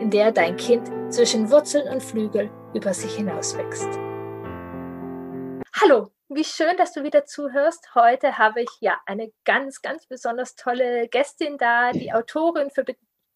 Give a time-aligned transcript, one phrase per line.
[0.00, 3.88] in der dein Kind zwischen Wurzeln und Flügel über sich hinauswächst.
[5.80, 7.94] Hallo, wie schön, dass du wieder zuhörst.
[7.94, 12.84] Heute habe ich ja eine ganz, ganz besonders tolle Gästin da, die Autorin für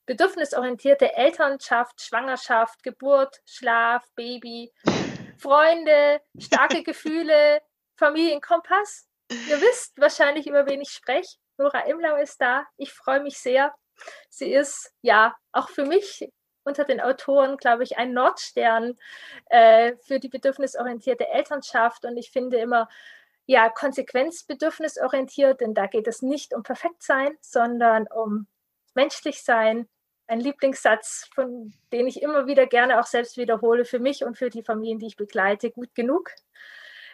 [0.06, 4.72] bedürfnisorientierte Elternschaft, Schwangerschaft, Geburt, Schlaf, Baby,
[5.38, 7.60] Freunde, starke Gefühle,
[7.96, 9.08] Familienkompass.
[9.48, 11.36] Ihr wisst wahrscheinlich, über wen ich spreche.
[11.56, 12.66] Nora Imlau ist da.
[12.76, 13.74] Ich freue mich sehr.
[14.28, 16.28] Sie ist ja auch für mich
[16.64, 18.98] unter den Autoren, glaube ich, ein Nordstern
[19.50, 22.04] äh, für die bedürfnisorientierte Elternschaft.
[22.04, 22.88] Und ich finde immer,
[23.46, 28.46] ja, konsequenzbedürfnisorientiert, denn da geht es nicht um Perfektsein, sondern um
[28.94, 29.88] menschlich sein.
[30.26, 34.50] Ein Lieblingssatz, von den ich immer wieder gerne auch selbst wiederhole für mich und für
[34.50, 36.30] die Familien, die ich begleite, gut genug,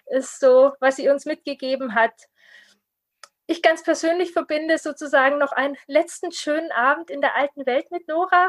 [0.07, 2.29] ist so, was sie uns mitgegeben hat.
[3.47, 8.07] Ich ganz persönlich verbinde sozusagen noch einen letzten schönen Abend in der alten Welt mit
[8.07, 8.49] Nora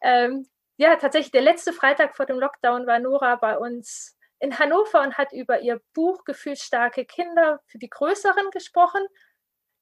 [0.00, 5.02] ähm, ja, tatsächlich der letzte Freitag vor dem Lockdown war Nora bei uns in Hannover
[5.02, 9.02] und hat über ihr Buch Gefühlsstarke Kinder für die Größeren gesprochen.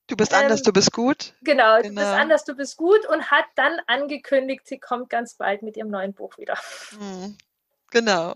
[0.06, 1.34] Du bist ähm, anders, du bist gut.
[1.40, 2.20] Genau, genau, du bist genau.
[2.20, 6.12] anders, du bist gut und hat dann angekündigt, sie kommt ganz bald mit ihrem neuen
[6.12, 6.58] Buch wieder.
[6.98, 7.38] Mhm.
[7.90, 8.34] Genau.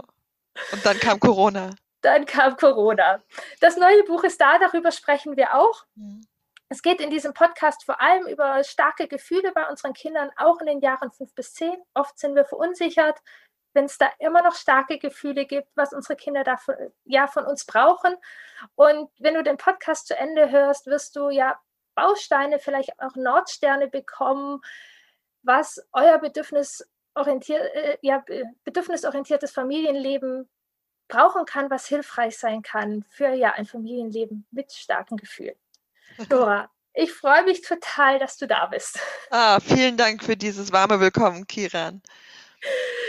[0.73, 1.71] Und dann kam Corona.
[2.01, 3.23] Dann kam Corona.
[3.61, 5.85] Das neue Buch ist da, darüber sprechen wir auch.
[5.97, 6.27] Mhm.
[6.69, 10.67] Es geht in diesem Podcast vor allem über starke Gefühle bei unseren Kindern, auch in
[10.67, 11.77] den Jahren fünf bis zehn.
[11.95, 13.21] Oft sind wir verunsichert,
[13.75, 17.67] wenn es da immer noch starke Gefühle gibt, was unsere Kinder davon, ja, von uns
[17.67, 18.15] brauchen.
[18.77, 21.61] Und wenn du den Podcast zu Ende hörst, wirst du ja
[21.95, 24.61] Bausteine, vielleicht auch Nordsterne bekommen,
[25.43, 28.25] was euer bedürfnisorientier äh, ja,
[28.65, 30.49] bedürfnisorientiertes Familienleben
[31.09, 35.57] brauchen kann, was hilfreich sein kann für ja ein Familienleben mit starken Gefühlen.
[36.29, 38.99] Dora, ich freue mich total, dass du da bist.
[39.31, 42.03] Ah, vielen Dank für dieses warme Willkommen, Kiran.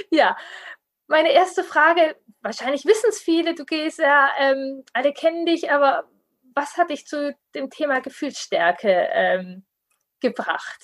[0.10, 0.36] Ja,
[1.08, 6.10] meine erste Frage, wahrscheinlich wissen es viele, du gehst ja, ähm, alle kennen dich, aber
[6.56, 9.66] was hat dich zu dem Thema Gefühlsstärke ähm,
[10.20, 10.82] gebracht?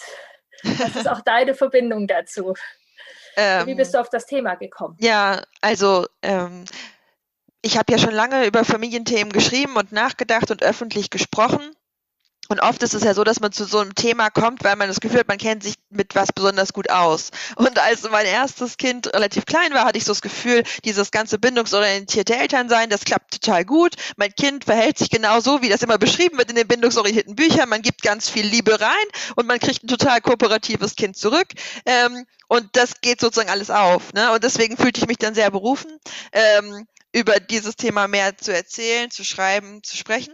[0.64, 2.54] Was ist auch deine Verbindung dazu?
[3.36, 4.96] Ähm, Wie bist du auf das Thema gekommen?
[5.00, 6.66] Ja, also ähm,
[7.62, 11.76] ich habe ja schon lange über Familienthemen geschrieben und nachgedacht und öffentlich gesprochen.
[12.51, 14.89] Und oft ist es ja so, dass man zu so einem Thema kommt, weil man
[14.89, 17.31] das Gefühl hat, man kennt sich mit was besonders gut aus.
[17.56, 21.39] Und als mein erstes Kind relativ klein war, hatte ich so das Gefühl, dieses ganze
[21.39, 23.94] bindungsorientierte Elternsein, das klappt total gut.
[24.17, 27.69] Mein Kind verhält sich genau so, wie das immer beschrieben wird in den bindungsorientierten Büchern.
[27.69, 29.07] Man gibt ganz viel Liebe rein
[29.38, 31.47] und man kriegt ein total kooperatives Kind zurück.
[31.85, 34.12] Ähm, und das geht sozusagen alles auf.
[34.12, 34.29] Ne?
[34.33, 35.89] Und deswegen fühlte ich mich dann sehr berufen,
[36.33, 40.33] ähm, über dieses Thema mehr zu erzählen, zu schreiben, zu sprechen.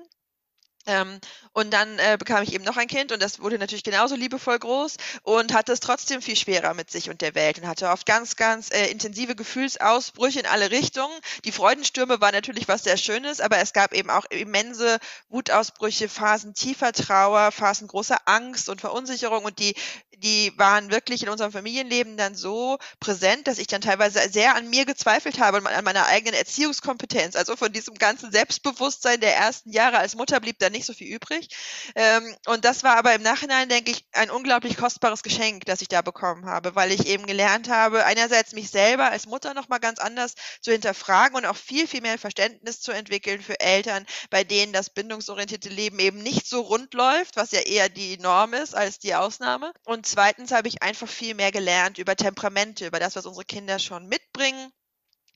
[0.87, 1.19] Ähm,
[1.51, 4.57] und dann äh, bekam ich eben noch ein Kind und das wurde natürlich genauso liebevoll
[4.57, 8.05] groß und hatte es trotzdem viel schwerer mit sich und der Welt und hatte oft
[8.05, 11.13] ganz, ganz äh, intensive Gefühlsausbrüche in alle Richtungen.
[11.43, 14.97] Die Freudenstürme waren natürlich was sehr Schönes, aber es gab eben auch immense
[15.27, 19.75] Wutausbrüche, Phasen tiefer Trauer, Phasen großer Angst und Verunsicherung und die
[20.23, 24.69] die waren wirklich in unserem Familienleben dann so präsent, dass ich dann teilweise sehr an
[24.69, 27.35] mir gezweifelt habe, an meiner eigenen Erziehungskompetenz.
[27.35, 31.13] Also von diesem ganzen Selbstbewusstsein der ersten Jahre als Mutter blieb da nicht so viel
[31.13, 31.49] übrig.
[31.95, 35.87] Ähm, und das war aber im Nachhinein, denke ich, ein unglaublich kostbares Geschenk, das ich
[35.87, 39.99] da bekommen habe, weil ich eben gelernt habe, einerseits mich selber als Mutter nochmal ganz
[39.99, 44.73] anders zu hinterfragen und auch viel, viel mehr Verständnis zu entwickeln für Eltern, bei denen
[44.73, 48.97] das bindungsorientierte Leben eben nicht so rund läuft, was ja eher die Norm ist als
[48.99, 49.71] die Ausnahme.
[49.85, 53.79] Und zweitens habe ich einfach viel mehr gelernt über Temperamente, über das, was unsere Kinder
[53.79, 54.71] schon mitbringen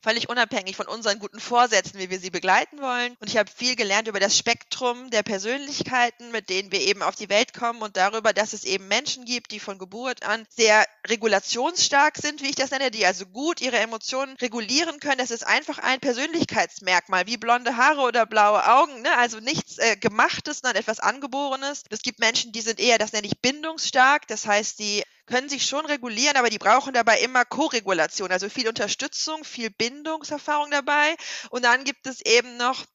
[0.01, 3.15] völlig unabhängig von unseren guten Vorsätzen, wie wir sie begleiten wollen.
[3.19, 7.15] Und ich habe viel gelernt über das Spektrum der Persönlichkeiten, mit denen wir eben auf
[7.15, 10.85] die Welt kommen und darüber, dass es eben Menschen gibt, die von Geburt an sehr
[11.07, 15.17] regulationsstark sind, wie ich das nenne, die also gut ihre Emotionen regulieren können.
[15.17, 19.17] Das ist einfach ein Persönlichkeitsmerkmal, wie blonde Haare oder blaue Augen, ne?
[19.17, 21.83] also nichts äh, Gemachtes, sondern etwas Angeborenes.
[21.89, 25.65] Es gibt Menschen, die sind eher, das nenne ich bindungsstark, das heißt, die können sich
[25.65, 31.15] schon regulieren, aber die brauchen dabei immer Koregulation, also viel Unterstützung, viel Bindungserfahrung dabei.
[31.49, 32.85] Und dann gibt es eben noch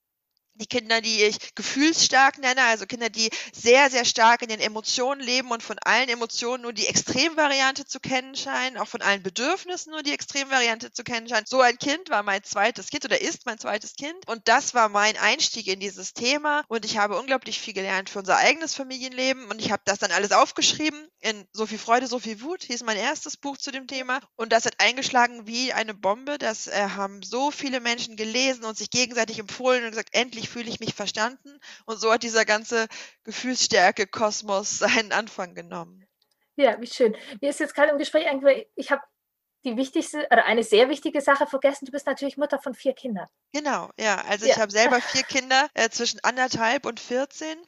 [0.58, 5.20] die Kinder, die ich gefühlsstark nenne, also Kinder, die sehr, sehr stark in den Emotionen
[5.20, 9.92] leben und von allen Emotionen nur die Extremvariante zu kennen scheinen, auch von allen Bedürfnissen
[9.92, 11.46] nur die Extremvariante zu kennen scheinen.
[11.46, 14.88] So ein Kind war mein zweites Kind oder ist mein zweites Kind und das war
[14.88, 19.46] mein Einstieg in dieses Thema und ich habe unglaublich viel gelernt für unser eigenes Familienleben
[19.46, 22.84] und ich habe das dann alles aufgeschrieben in So viel Freude, so viel Wut, hieß
[22.84, 26.38] mein erstes Buch zu dem Thema und das hat eingeschlagen wie eine Bombe.
[26.38, 30.48] Das äh, haben so viele Menschen gelesen und sich gegenseitig empfohlen und gesagt, endlich endlich
[30.48, 31.60] fühle ich mich verstanden.
[31.84, 32.86] Und so hat dieser ganze
[33.24, 36.06] Gefühlsstärke-Kosmos seinen Anfang genommen.
[36.56, 37.14] Ja, wie schön.
[37.40, 39.02] Mir ist jetzt gerade im Gespräch eigentlich, ich habe
[39.64, 41.86] die wichtigste oder eine sehr wichtige Sache vergessen.
[41.86, 43.26] Du bist natürlich Mutter von vier Kindern.
[43.52, 44.22] Genau, ja.
[44.28, 44.52] Also ja.
[44.52, 47.58] ich habe selber vier Kinder äh, zwischen anderthalb und 14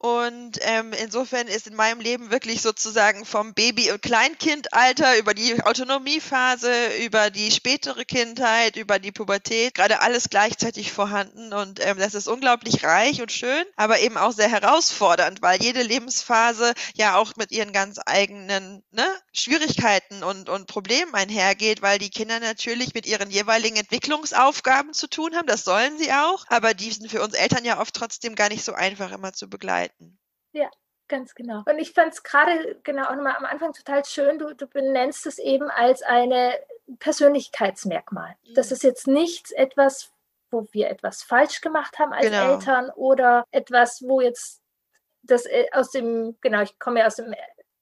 [0.00, 5.60] und ähm, insofern ist in meinem Leben wirklich sozusagen vom Baby- und Kleinkindalter über die
[5.60, 6.70] Autonomiephase,
[7.04, 11.52] über die spätere Kindheit, über die Pubertät, gerade alles gleichzeitig vorhanden.
[11.52, 15.82] Und ähm, das ist unglaublich reich und schön, aber eben auch sehr herausfordernd, weil jede
[15.82, 22.10] Lebensphase ja auch mit ihren ganz eigenen ne, Schwierigkeiten und, und Problemen einhergeht, weil die
[22.10, 25.48] Kinder natürlich mit ihren jeweiligen Entwicklungsaufgaben zu tun haben.
[25.48, 28.64] Das sollen sie auch, aber die sind für uns Eltern ja oft trotzdem gar nicht
[28.64, 30.18] so einfach immer zu begleiten begleiten.
[30.52, 30.70] Ja,
[31.08, 31.62] ganz genau.
[31.66, 35.26] Und ich fand es gerade genau auch nochmal am Anfang total schön, du, du benennst
[35.26, 36.58] es eben als eine
[36.98, 38.36] Persönlichkeitsmerkmal.
[38.46, 38.54] Mhm.
[38.54, 40.12] Das ist jetzt nichts etwas,
[40.50, 42.54] wo wir etwas falsch gemacht haben als genau.
[42.54, 44.62] Eltern oder etwas, wo jetzt
[45.22, 47.34] das äh, aus dem, genau, ich komme ja aus dem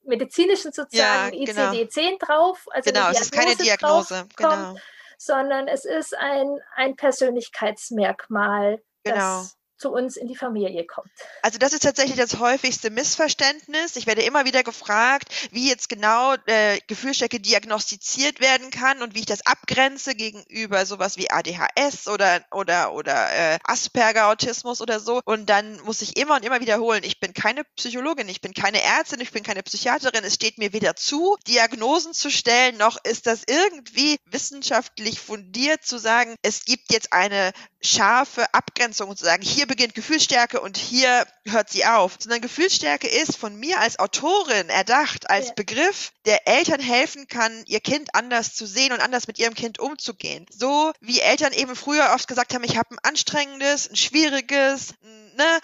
[0.03, 1.71] medizinischen sozusagen ja, genau.
[1.73, 2.67] ICD-10 drauf.
[2.71, 4.77] Also genau, es ist keine Diagnose, genau.
[5.19, 9.17] sondern es ist ein, ein Persönlichkeitsmerkmal, genau.
[9.17, 11.11] das zu uns in die Familie kommt.
[11.43, 13.97] Also das ist tatsächlich das häufigste Missverständnis.
[13.97, 19.21] Ich werde immer wieder gefragt, wie jetzt genau äh, Gefühlsstärke diagnostiziert werden kann und wie
[19.21, 25.21] ich das abgrenze gegenüber sowas wie ADHS oder oder oder äh, Asperger Autismus oder so.
[25.25, 28.83] Und dann muss ich immer und immer wiederholen, ich bin keine Psychologin, ich bin keine
[28.83, 30.25] Ärztin, ich bin keine Psychiaterin.
[30.25, 35.99] Es steht mir weder zu, Diagnosen zu stellen, noch ist das irgendwie wissenschaftlich fundiert zu
[35.99, 37.53] sagen, es gibt jetzt eine
[37.83, 42.17] scharfe Abgrenzung und zu sagen, hier beginnt Gefühlsstärke und hier hört sie auf.
[42.19, 45.53] Sondern Gefühlsstärke ist von mir als Autorin erdacht, als ja.
[45.55, 49.79] Begriff, der Eltern helfen kann, ihr Kind anders zu sehen und anders mit ihrem Kind
[49.79, 50.47] umzugehen.
[50.51, 54.95] So wie Eltern eben früher oft gesagt haben, ich habe ein anstrengendes, ein schwieriges,
[55.37, 55.61] ne,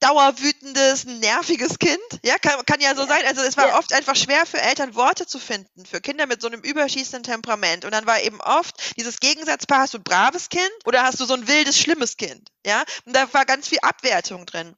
[0.00, 1.98] dauerwütendes, nerviges Kind.
[2.24, 3.08] Ja, kann, kann ja so ja.
[3.08, 3.26] sein.
[3.26, 3.78] Also es war ja.
[3.78, 7.84] oft einfach schwer für Eltern Worte zu finden, für Kinder mit so einem überschießenden Temperament.
[7.84, 11.24] Und dann war eben oft dieses Gegensatzpaar, hast du ein braves Kind oder hast du
[11.24, 12.50] so ein wildes, schlimmes Kind?
[12.66, 14.74] Ja, und da war ganz viel Abwertung drin.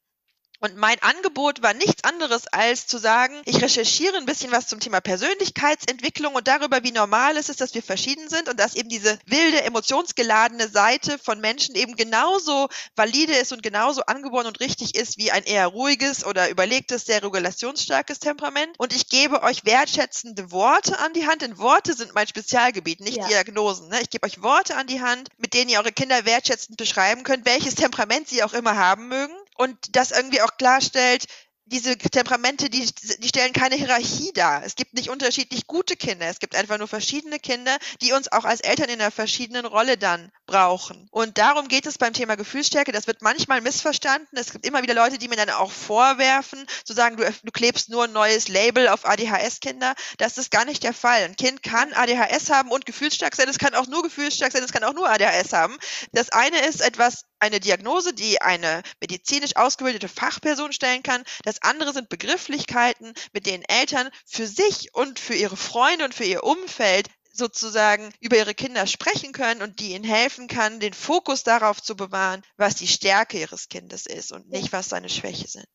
[0.62, 4.78] Und mein Angebot war nichts anderes als zu sagen, ich recherchiere ein bisschen was zum
[4.78, 8.88] Thema Persönlichkeitsentwicklung und darüber, wie normal es ist, dass wir verschieden sind und dass eben
[8.88, 14.94] diese wilde, emotionsgeladene Seite von Menschen eben genauso valide ist und genauso angeboren und richtig
[14.94, 18.78] ist wie ein eher ruhiges oder überlegtes, sehr regulationsstarkes Temperament.
[18.78, 23.16] Und ich gebe euch wertschätzende Worte an die Hand, denn Worte sind mein Spezialgebiet, nicht
[23.16, 23.26] ja.
[23.26, 23.88] Diagnosen.
[23.88, 24.00] Ne?
[24.00, 27.46] Ich gebe euch Worte an die Hand, mit denen ihr eure Kinder wertschätzend beschreiben könnt,
[27.46, 31.26] welches Temperament sie auch immer haben mögen und das irgendwie auch klarstellt,
[31.72, 32.86] diese Temperamente, die,
[33.18, 34.62] die stellen keine Hierarchie dar.
[34.64, 36.26] Es gibt nicht unterschiedlich gute Kinder.
[36.26, 39.96] Es gibt einfach nur verschiedene Kinder, die uns auch als Eltern in einer verschiedenen Rolle
[39.96, 41.08] dann brauchen.
[41.10, 42.92] Und darum geht es beim Thema Gefühlsstärke.
[42.92, 44.36] Das wird manchmal missverstanden.
[44.36, 47.88] Es gibt immer wieder Leute, die mir dann auch vorwerfen, zu sagen, du, du klebst
[47.88, 49.94] nur ein neues Label auf ADHS-Kinder.
[50.18, 51.22] Das ist gar nicht der Fall.
[51.22, 53.48] Ein Kind kann ADHS haben und gefühlsstark sein.
[53.48, 54.62] Es kann auch nur gefühlsstark sein.
[54.62, 55.78] Es kann auch nur ADHS haben.
[56.12, 61.24] Das eine ist etwas, eine Diagnose, die eine medizinisch ausgebildete Fachperson stellen kann.
[61.44, 66.24] Das andere sind Begrifflichkeiten, mit denen Eltern für sich und für ihre Freunde und für
[66.24, 71.42] ihr Umfeld sozusagen über ihre Kinder sprechen können und die ihnen helfen kann, den Fokus
[71.42, 75.66] darauf zu bewahren, was die Stärke ihres Kindes ist und nicht, was seine Schwäche sind.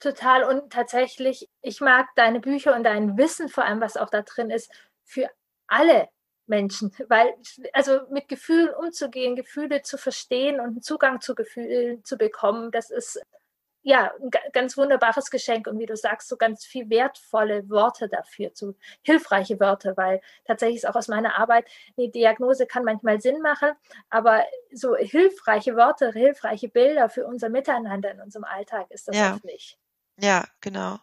[0.00, 4.22] Total und tatsächlich, ich mag deine Bücher und dein Wissen vor allem, was auch da
[4.22, 4.70] drin ist,
[5.04, 5.30] für
[5.68, 6.08] alle
[6.46, 7.34] Menschen, weil
[7.72, 12.90] also mit Gefühlen umzugehen, Gefühle zu verstehen und einen Zugang zu Gefühlen zu bekommen, das
[12.90, 13.20] ist
[13.86, 18.50] ja, ein ganz wunderbares Geschenk und wie du sagst, so ganz viel wertvolle Worte dafür,
[18.52, 23.40] so hilfreiche Wörter, weil tatsächlich ist auch aus meiner Arbeit, eine Diagnose kann manchmal Sinn
[23.42, 23.74] machen,
[24.10, 29.34] aber so hilfreiche Worte, hilfreiche Bilder für unser Miteinander in unserem Alltag ist das ja.
[29.34, 29.78] oft nicht.
[30.20, 30.98] Ja, genau.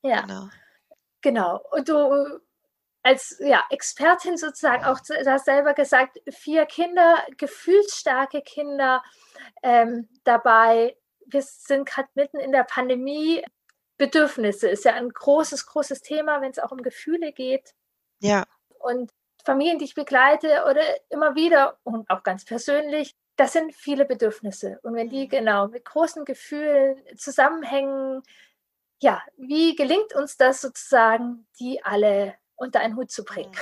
[0.00, 0.22] Ja.
[0.22, 0.48] Genau.
[1.20, 1.60] genau.
[1.70, 2.40] Und du
[3.02, 9.02] als ja, Expertin sozusagen auch hast selber gesagt, vier Kinder, gefühlsstarke Kinder
[9.62, 13.44] ähm, dabei, wir sind gerade mitten in der Pandemie.
[13.96, 17.74] Bedürfnisse ist ja ein großes, großes Thema, wenn es auch um Gefühle geht.
[18.20, 18.44] Ja.
[18.78, 19.10] Und
[19.44, 24.78] Familien, die ich begleite oder immer wieder und auch ganz persönlich, das sind viele Bedürfnisse.
[24.82, 25.28] Und wenn die mhm.
[25.28, 28.22] genau mit großen Gefühlen zusammenhängen,
[29.00, 33.52] ja, wie gelingt uns das sozusagen, die alle unter einen Hut zu bringen?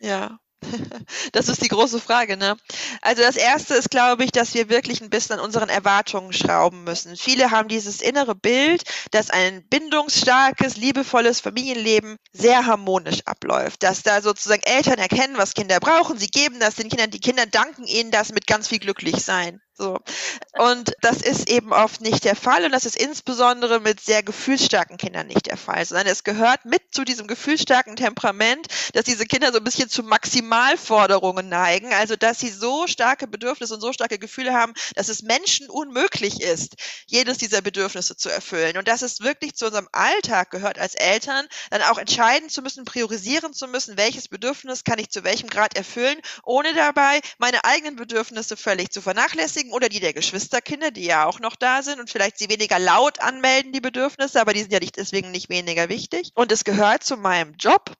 [0.00, 0.38] Ja,
[1.32, 2.56] Das ist die große Frage, ne?
[3.02, 6.84] Also das erste ist, glaube ich, dass wir wirklich ein bisschen an unseren Erwartungen schrauben
[6.84, 7.16] müssen.
[7.16, 14.22] Viele haben dieses innere Bild, dass ein bindungsstarkes, liebevolles Familienleben sehr harmonisch abläuft, dass da
[14.22, 18.10] sozusagen Eltern erkennen, was Kinder brauchen, sie geben das den Kindern, die Kinder danken ihnen
[18.10, 19.60] das mit ganz viel glücklich sein.
[19.78, 19.98] So.
[20.58, 24.96] Und das ist eben oft nicht der Fall und das ist insbesondere mit sehr gefühlsstarken
[24.96, 29.52] Kindern nicht der Fall, sondern es gehört mit zu diesem gefühlsstarken Temperament, dass diese Kinder
[29.52, 34.18] so ein bisschen zu Maximalforderungen neigen, also dass sie so starke Bedürfnisse und so starke
[34.18, 39.20] Gefühle haben, dass es Menschen unmöglich ist, jedes dieser Bedürfnisse zu erfüllen und dass es
[39.20, 43.98] wirklich zu unserem Alltag gehört als Eltern, dann auch entscheiden zu müssen, priorisieren zu müssen,
[43.98, 49.02] welches Bedürfnis kann ich zu welchem Grad erfüllen, ohne dabei meine eigenen Bedürfnisse völlig zu
[49.02, 52.48] vernachlässigen Angehörigen oder die der Geschwisterkinder, die ja auch noch da sind und vielleicht sie
[52.48, 56.30] weniger laut anmelden, die Bedürfnisse, aber die sind ja nicht, deswegen nicht weniger wichtig.
[56.34, 57.94] Und es gehört zu meinem Job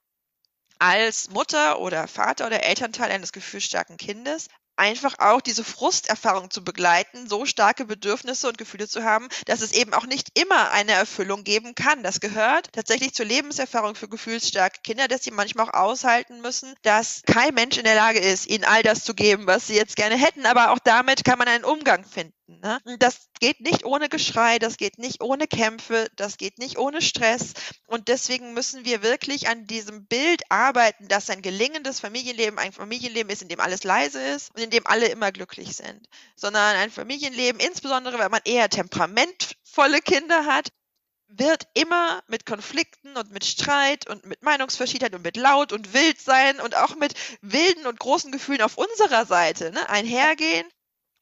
[0.78, 7.28] als Mutter oder Vater oder Elternteil eines gefühlsstarken Kindes, einfach auch diese Frusterfahrung zu begleiten,
[7.28, 11.45] so starke Bedürfnisse und Gefühle zu haben, dass es eben auch nicht immer eine Erfüllung
[11.45, 12.02] geben kann.
[12.02, 17.23] Das gehört tatsächlich zur Lebenserfahrung für gefühlsstarke Kinder, dass sie manchmal auch aushalten müssen, dass
[17.26, 20.16] kein Mensch in der Lage ist, ihnen all das zu geben, was sie jetzt gerne
[20.16, 22.35] hätten, aber auch damit kann man einen Umgang finden.
[22.49, 22.80] Ne?
[22.99, 27.52] Das geht nicht ohne Geschrei, das geht nicht ohne Kämpfe, das geht nicht ohne Stress.
[27.87, 33.31] Und deswegen müssen wir wirklich an diesem Bild arbeiten, dass ein gelingendes Familienleben ein Familienleben
[33.31, 36.09] ist, in dem alles leise ist und in dem alle immer glücklich sind.
[36.37, 40.71] Sondern ein Familienleben, insbesondere wenn man eher temperamentvolle Kinder hat,
[41.28, 46.21] wird immer mit Konflikten und mit Streit und mit Meinungsverschiedenheit und mit laut und wild
[46.21, 50.66] sein und auch mit wilden und großen Gefühlen auf unserer Seite ne, einhergehen.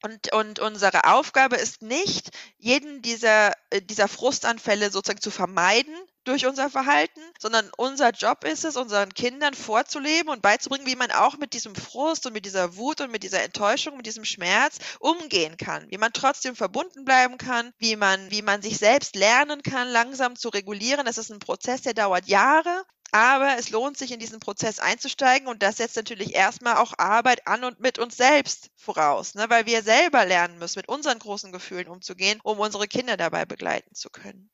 [0.04, 5.94] Und, und unsere Aufgabe ist nicht, jeden dieser, äh, dieser Frustanfälle sozusagen zu vermeiden
[6.24, 11.10] durch unser Verhalten, sondern unser Job ist es, unseren Kindern vorzuleben und beizubringen, wie man
[11.10, 14.76] auch mit diesem Frust und mit dieser Wut und mit dieser Enttäuschung, mit diesem Schmerz
[15.00, 19.62] umgehen kann, wie man trotzdem verbunden bleiben kann, wie man, wie man sich selbst lernen
[19.62, 21.06] kann, langsam zu regulieren.
[21.06, 22.84] Das ist ein Prozess, der dauert Jahre,
[23.14, 27.46] aber es lohnt sich, in diesen Prozess einzusteigen und das setzt natürlich erstmal auch Arbeit
[27.46, 29.44] an und mit uns selbst voraus, ne?
[29.48, 33.94] weil wir selber lernen müssen, mit unseren großen Gefühlen umzugehen, um unsere Kinder dabei begleiten
[33.94, 34.50] zu können.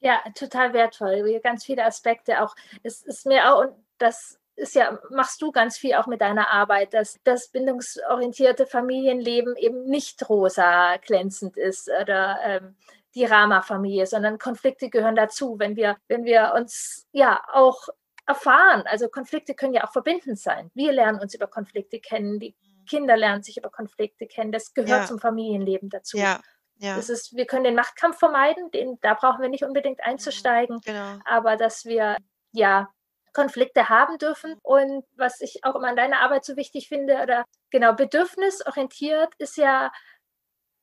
[0.00, 1.40] Ja, total wertvoll.
[1.42, 2.54] Ganz viele Aspekte auch.
[2.82, 6.52] Es ist mir auch, und das ist ja, machst du ganz viel auch mit deiner
[6.52, 12.76] Arbeit, dass das bindungsorientierte Familienleben eben nicht rosa glänzend ist oder ähm,
[13.14, 15.58] die Rama-Familie, sondern Konflikte gehören dazu.
[15.58, 17.88] Wenn wir, wenn wir uns ja auch
[18.32, 18.82] erfahren.
[18.86, 20.70] Also Konflikte können ja auch verbindend sein.
[20.74, 22.54] Wir lernen uns über Konflikte kennen, die.
[22.84, 24.50] Kinder lernen sich über Konflikte kennen.
[24.50, 25.06] Das gehört ja.
[25.06, 26.16] zum Familienleben dazu.
[26.16, 26.40] Ja.
[26.78, 26.96] Ja.
[26.96, 30.04] Das ist, wir können den Machtkampf vermeiden, den, da brauchen wir nicht unbedingt mhm.
[30.04, 31.18] einzusteigen, genau.
[31.24, 32.16] aber dass wir
[32.50, 32.88] ja
[33.32, 34.56] Konflikte haben dürfen.
[34.62, 39.56] Und was ich auch immer an deiner Arbeit so wichtig finde, oder genau, bedürfnisorientiert ist
[39.56, 39.92] ja,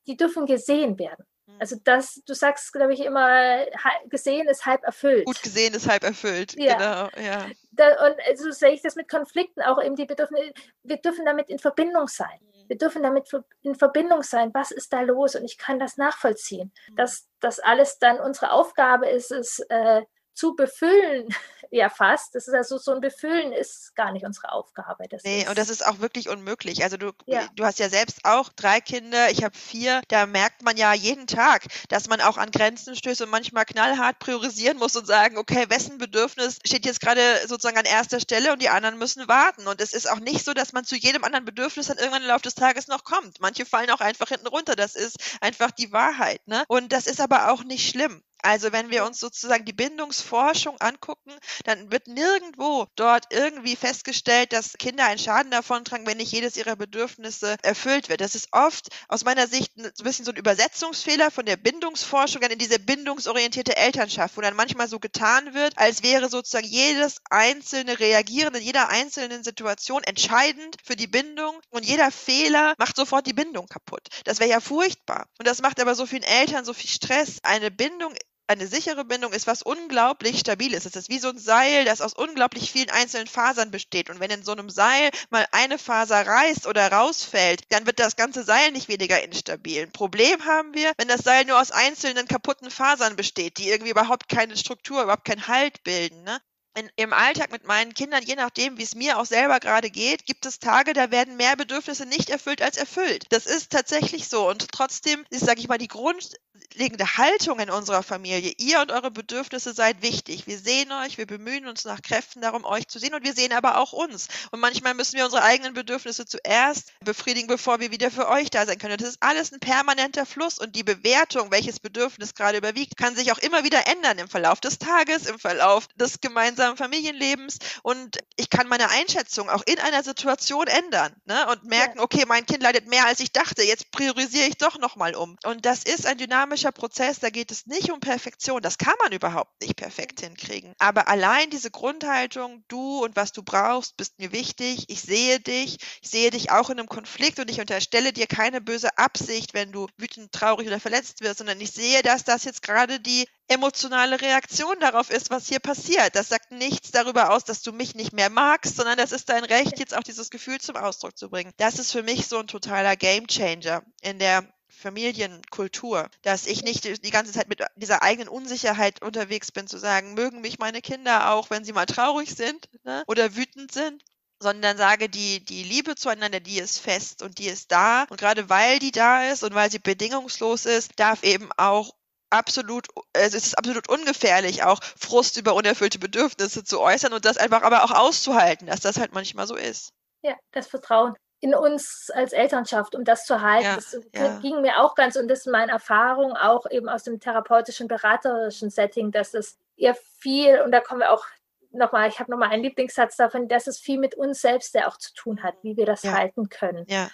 [0.06, 1.26] die dürfen gesehen werden.
[1.58, 3.66] Also das, du sagst, glaube ich, immer,
[4.08, 5.26] gesehen ist halb erfüllt.
[5.26, 6.74] Gut gesehen ist halb erfüllt, ja.
[6.74, 7.24] genau.
[7.26, 7.46] Ja.
[7.72, 10.36] Da, und so also sehe ich das mit Konflikten auch eben, die bedürfen,
[10.82, 12.38] wir dürfen damit in Verbindung sein.
[12.40, 12.68] Mhm.
[12.68, 13.30] Wir dürfen damit
[13.62, 15.34] in Verbindung sein, was ist da los?
[15.34, 16.72] Und ich kann das nachvollziehen.
[16.88, 16.96] Mhm.
[16.96, 20.02] Dass das alles dann unsere Aufgabe ist, es äh,
[20.40, 21.28] zu befüllen,
[21.70, 22.34] ja fast.
[22.34, 25.06] Das ist also so ein Befüllen ist gar nicht unsere Aufgabe.
[25.08, 26.82] Das nee, und das ist auch wirklich unmöglich.
[26.82, 27.46] Also du, ja.
[27.56, 30.00] du hast ja selbst auch drei Kinder, ich habe vier.
[30.08, 34.18] Da merkt man ja jeden Tag, dass man auch an Grenzen stößt und manchmal knallhart
[34.18, 38.62] priorisieren muss und sagen, okay, wessen Bedürfnis steht jetzt gerade sozusagen an erster Stelle und
[38.62, 39.66] die anderen müssen warten.
[39.66, 42.28] Und es ist auch nicht so, dass man zu jedem anderen Bedürfnis dann irgendwann im
[42.28, 43.40] Laufe des Tages noch kommt.
[43.40, 44.74] Manche fallen auch einfach hinten runter.
[44.74, 46.40] Das ist einfach die Wahrheit.
[46.48, 46.64] Ne?
[46.68, 48.22] Und das ist aber auch nicht schlimm.
[48.42, 51.32] Also wenn wir uns sozusagen die Bindungsforschung angucken,
[51.64, 56.56] dann wird nirgendwo dort irgendwie festgestellt, dass Kinder einen Schaden davon tragen, wenn nicht jedes
[56.56, 58.20] ihrer Bedürfnisse erfüllt wird.
[58.20, 62.58] Das ist oft aus meiner Sicht ein bisschen so ein Übersetzungsfehler von der Bindungsforschung in
[62.58, 68.54] diese bindungsorientierte Elternschaft, wo dann manchmal so getan wird, als wäre sozusagen jedes einzelne Reagieren
[68.54, 73.66] in jeder einzelnen Situation entscheidend für die Bindung und jeder Fehler macht sofort die Bindung
[73.66, 74.08] kaputt.
[74.24, 75.26] Das wäre ja furchtbar.
[75.38, 77.38] Und das macht aber so vielen Eltern so viel Stress.
[77.42, 78.14] Eine Bindung
[78.50, 80.84] eine sichere Bindung ist was unglaublich Stabiles.
[80.84, 84.10] Es ist wie so ein Seil, das aus unglaublich vielen einzelnen Fasern besteht.
[84.10, 88.16] Und wenn in so einem Seil mal eine Faser reißt oder rausfällt, dann wird das
[88.16, 89.84] ganze Seil nicht weniger instabil.
[89.84, 93.92] Ein Problem haben wir, wenn das Seil nur aus einzelnen kaputten Fasern besteht, die irgendwie
[93.92, 96.24] überhaupt keine Struktur, überhaupt keinen Halt bilden.
[96.24, 96.40] Ne?
[96.74, 100.24] In, im Alltag mit meinen Kindern, je nachdem, wie es mir auch selber gerade geht,
[100.24, 103.24] gibt es Tage, da werden mehr Bedürfnisse nicht erfüllt als erfüllt.
[103.30, 104.48] Das ist tatsächlich so.
[104.48, 109.10] Und trotzdem ist, sage ich mal, die grundlegende Haltung in unserer Familie, ihr und eure
[109.10, 110.46] Bedürfnisse seid wichtig.
[110.46, 113.52] Wir sehen euch, wir bemühen uns nach Kräften darum, euch zu sehen und wir sehen
[113.52, 114.28] aber auch uns.
[114.52, 118.64] Und manchmal müssen wir unsere eigenen Bedürfnisse zuerst befriedigen, bevor wir wieder für euch da
[118.64, 118.92] sein können.
[118.92, 123.16] Und das ist alles ein permanenter Fluss und die Bewertung, welches Bedürfnis gerade überwiegt, kann
[123.16, 127.58] sich auch immer wieder ändern im Verlauf des Tages, im Verlauf des gemeinsamen gemeinsamen Familienlebens
[127.82, 131.46] und ich kann meine Einschätzung auch in einer Situation ändern ne?
[131.50, 132.04] und merken, ja.
[132.04, 135.36] okay, mein Kind leidet mehr, als ich dachte, jetzt priorisiere ich doch nochmal um.
[135.44, 139.12] Und das ist ein dynamischer Prozess, da geht es nicht um Perfektion, das kann man
[139.12, 140.74] überhaupt nicht perfekt hinkriegen.
[140.78, 145.78] Aber allein diese Grundhaltung, du und was du brauchst, bist mir wichtig, ich sehe dich,
[146.02, 149.72] ich sehe dich auch in einem Konflikt und ich unterstelle dir keine böse Absicht, wenn
[149.72, 154.20] du wütend, traurig oder verletzt wirst, sondern ich sehe, dass das jetzt gerade die emotionale
[154.20, 156.14] Reaktion darauf ist, was hier passiert.
[156.14, 159.44] Das sagt nichts darüber aus, dass du mich nicht mehr magst, sondern das ist dein
[159.44, 161.52] Recht, jetzt auch dieses Gefühl zum Ausdruck zu bringen.
[161.56, 167.10] Das ist für mich so ein totaler Gamechanger in der Familienkultur, dass ich nicht die
[167.10, 171.50] ganze Zeit mit dieser eigenen Unsicherheit unterwegs bin, zu sagen, mögen mich meine Kinder auch,
[171.50, 174.02] wenn sie mal traurig sind ne, oder wütend sind,
[174.38, 178.04] sondern sage, die, die Liebe zueinander, die ist fest und die ist da.
[178.04, 181.92] Und gerade weil die da ist und weil sie bedingungslos ist, darf eben auch
[182.30, 187.36] absolut, also es ist absolut ungefährlich, auch Frust über unerfüllte Bedürfnisse zu äußern und das
[187.36, 189.92] einfach aber auch auszuhalten, dass das halt manchmal so ist.
[190.22, 193.64] Ja, das Vertrauen in uns als Elternschaft, um das zu halten.
[193.64, 194.38] Ja, das ja.
[194.40, 198.70] ging mir auch ganz, und das ist meine Erfahrung auch eben aus dem therapeutischen, beraterischen
[198.70, 201.24] Setting, dass es ihr viel, und da kommen wir auch
[201.72, 204.98] nochmal, ich habe nochmal einen Lieblingssatz davon, dass es viel mit uns selbst ja auch
[204.98, 206.12] zu tun hat, wie wir das ja.
[206.12, 206.84] halten können.
[206.88, 207.08] Ja.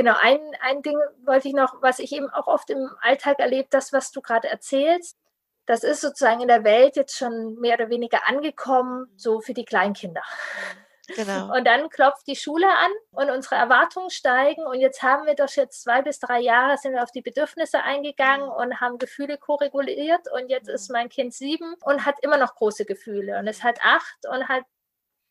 [0.00, 3.68] Genau, ein, ein Ding wollte ich noch, was ich eben auch oft im Alltag erlebe,
[3.70, 5.18] das, was du gerade erzählst,
[5.66, 9.66] das ist sozusagen in der Welt jetzt schon mehr oder weniger angekommen, so für die
[9.66, 10.22] Kleinkinder.
[11.16, 11.54] Genau.
[11.54, 14.64] Und dann klopft die Schule an und unsere Erwartungen steigen.
[14.64, 17.82] Und jetzt haben wir doch jetzt zwei bis drei Jahre sind wir auf die Bedürfnisse
[17.82, 18.52] eingegangen mhm.
[18.52, 20.32] und haben Gefühle koreguliert.
[20.32, 20.94] Und jetzt ist mhm.
[20.94, 23.38] mein Kind sieben und hat immer noch große Gefühle.
[23.38, 24.64] Und es hat acht und hat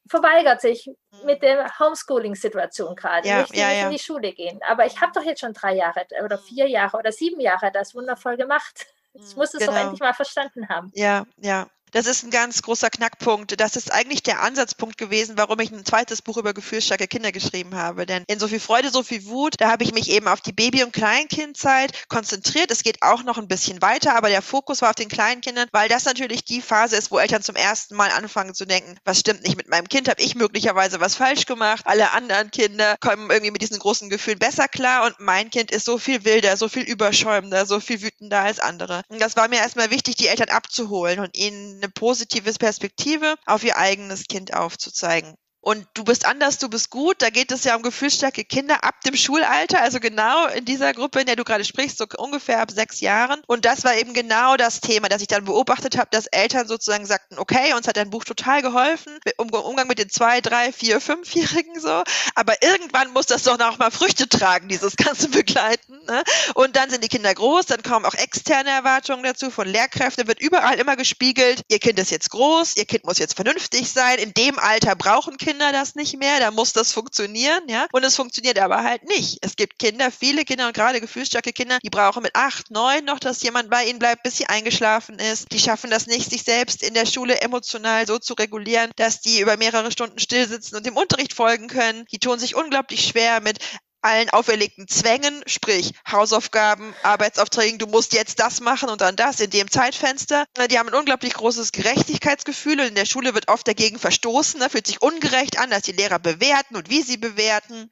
[0.09, 0.89] verweigert sich
[1.23, 1.41] mit mhm.
[1.41, 3.27] der Homeschooling-Situation gerade.
[3.27, 3.85] Ja, nicht, ja, ja.
[3.85, 4.59] in die Schule gehen.
[4.67, 6.41] Aber ich habe doch jetzt schon drei Jahre oder mhm.
[6.41, 8.87] vier Jahre oder sieben Jahre das wundervoll gemacht.
[9.11, 9.71] Ich muss es genau.
[9.71, 10.91] doch endlich mal verstanden haben.
[10.93, 11.67] Ja, ja.
[11.91, 13.59] Das ist ein ganz großer Knackpunkt.
[13.59, 17.75] Das ist eigentlich der Ansatzpunkt gewesen, warum ich ein zweites Buch über gefühlsstarke Kinder geschrieben
[17.75, 18.05] habe.
[18.05, 20.51] Denn in so viel Freude, so viel Wut, da habe ich mich eben auf die
[20.51, 22.71] Baby- und Kleinkindzeit konzentriert.
[22.71, 25.89] Es geht auch noch ein bisschen weiter, aber der Fokus war auf den Kleinkindern, weil
[25.89, 29.43] das natürlich die Phase ist, wo Eltern zum ersten Mal anfangen zu denken, was stimmt
[29.43, 30.09] nicht mit meinem Kind?
[30.09, 31.81] Habe ich möglicherweise was falsch gemacht?
[31.85, 35.85] Alle anderen Kinder kommen irgendwie mit diesen großen Gefühlen besser klar und mein Kind ist
[35.85, 39.01] so viel wilder, so viel überschäumender, so viel wütender als andere.
[39.07, 43.63] Und das war mir erstmal wichtig, die Eltern abzuholen und ihnen eine positive Perspektive auf
[43.63, 45.35] ihr eigenes Kind aufzuzeigen.
[45.61, 47.21] Und du bist anders, du bist gut.
[47.21, 51.19] Da geht es ja um gefühlsstarke Kinder ab dem Schulalter, also genau in dieser Gruppe,
[51.19, 53.41] in der du gerade sprichst, so ungefähr ab sechs Jahren.
[53.45, 57.05] Und das war eben genau das Thema, das ich dann beobachtet habe, dass Eltern sozusagen
[57.05, 61.01] sagten, okay, uns hat dein Buch total geholfen, im Umgang mit den zwei, drei, vier,
[61.01, 62.03] fünfjährigen so.
[62.35, 65.99] Aber irgendwann muss das doch noch mal Früchte tragen, dieses ganze Begleiten.
[66.07, 66.23] Ne?
[66.53, 70.39] Und dann sind die Kinder groß, dann kommen auch externe Erwartungen dazu von Lehrkräften, wird
[70.39, 74.33] überall immer gespiegelt, ihr Kind ist jetzt groß, ihr Kind muss jetzt vernünftig sein, in
[74.33, 77.87] dem Alter brauchen Kinder Kinder das nicht mehr, da muss das funktionieren, ja.
[77.91, 79.39] Und es funktioniert aber halt nicht.
[79.41, 83.17] Es gibt Kinder, viele Kinder und gerade gefühlsstarke Kinder, die brauchen mit acht, neun noch,
[83.17, 85.51] dass jemand bei ihnen bleibt, bis sie eingeschlafen ist.
[85.51, 89.39] Die schaffen das nicht, sich selbst in der Schule emotional so zu regulieren, dass die
[89.39, 92.05] über mehrere Stunden still sitzen und dem Unterricht folgen können.
[92.11, 93.57] Die tun sich unglaublich schwer mit
[94.01, 99.49] allen auferlegten Zwängen, sprich Hausaufgaben, Arbeitsaufträgen, du musst jetzt das machen und dann das in
[99.49, 100.45] dem Zeitfenster.
[100.69, 104.69] Die haben ein unglaublich großes Gerechtigkeitsgefühl und in der Schule wird oft dagegen verstoßen, da
[104.69, 107.91] fühlt sich ungerecht an, dass die Lehrer bewerten und wie sie bewerten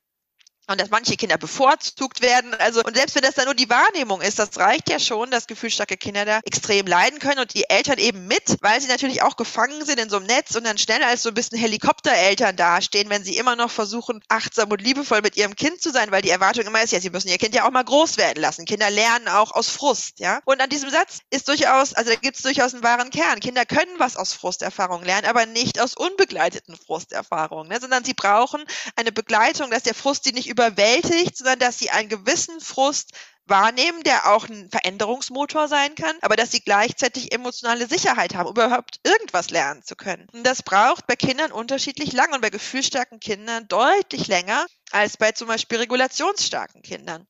[0.68, 2.54] und dass manche Kinder bevorzugt werden.
[2.56, 5.48] Also, und selbst wenn das dann nur die Wahrnehmung ist, das reicht ja schon, dass
[5.48, 9.38] gefühlsstarke Kinder da extrem leiden können und die Eltern eben mit, weil sie natürlich auch
[9.38, 13.10] gefangen sind in so einem Netz und dann schnell als so ein bisschen Helikoptereltern dastehen,
[13.10, 16.30] wenn sie immer noch versuchen, achtsam und liebevoll mit ihrem Kind zu sein, weil die
[16.30, 18.66] Erwartung immer ist, ja, sie müssen ihr Kind ja auch mal groß werden lassen.
[18.66, 20.42] Kinder lernen auch aus Frust, ja.
[20.46, 23.40] Und an diesem Satz ist durchaus, also da gibt es durchaus einen wahren Kern.
[23.40, 27.80] Kinder können was aus Frusterfahrungen lernen, aber nicht aus unbegleiteten Frusterfahrungen, ne?
[27.80, 28.64] sondern sie brauchen
[28.96, 33.12] eine Begleitung, dass der Frust sie nicht überwältigt, sondern dass sie einen gewissen Frust
[33.46, 39.00] wahrnehmen, der auch ein Veränderungsmotor sein kann, aber dass sie gleichzeitig emotionale Sicherheit haben, überhaupt
[39.04, 40.28] irgendwas lernen zu können.
[40.34, 45.32] Und das braucht bei Kindern unterschiedlich lang und bei gefühlsstarken Kindern deutlich länger als bei
[45.32, 47.28] zum Beispiel regulationsstarken Kindern.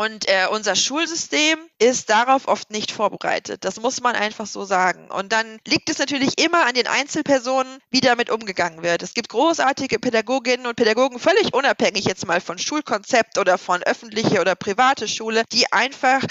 [0.00, 3.66] Und äh, unser Schulsystem ist darauf oft nicht vorbereitet.
[3.66, 5.10] Das muss man einfach so sagen.
[5.10, 9.02] Und dann liegt es natürlich immer an den Einzelpersonen, wie damit umgegangen wird.
[9.02, 14.40] Es gibt großartige Pädagoginnen und Pädagogen, völlig unabhängig jetzt mal von Schulkonzept oder von öffentliche
[14.40, 16.22] oder private Schule, die einfach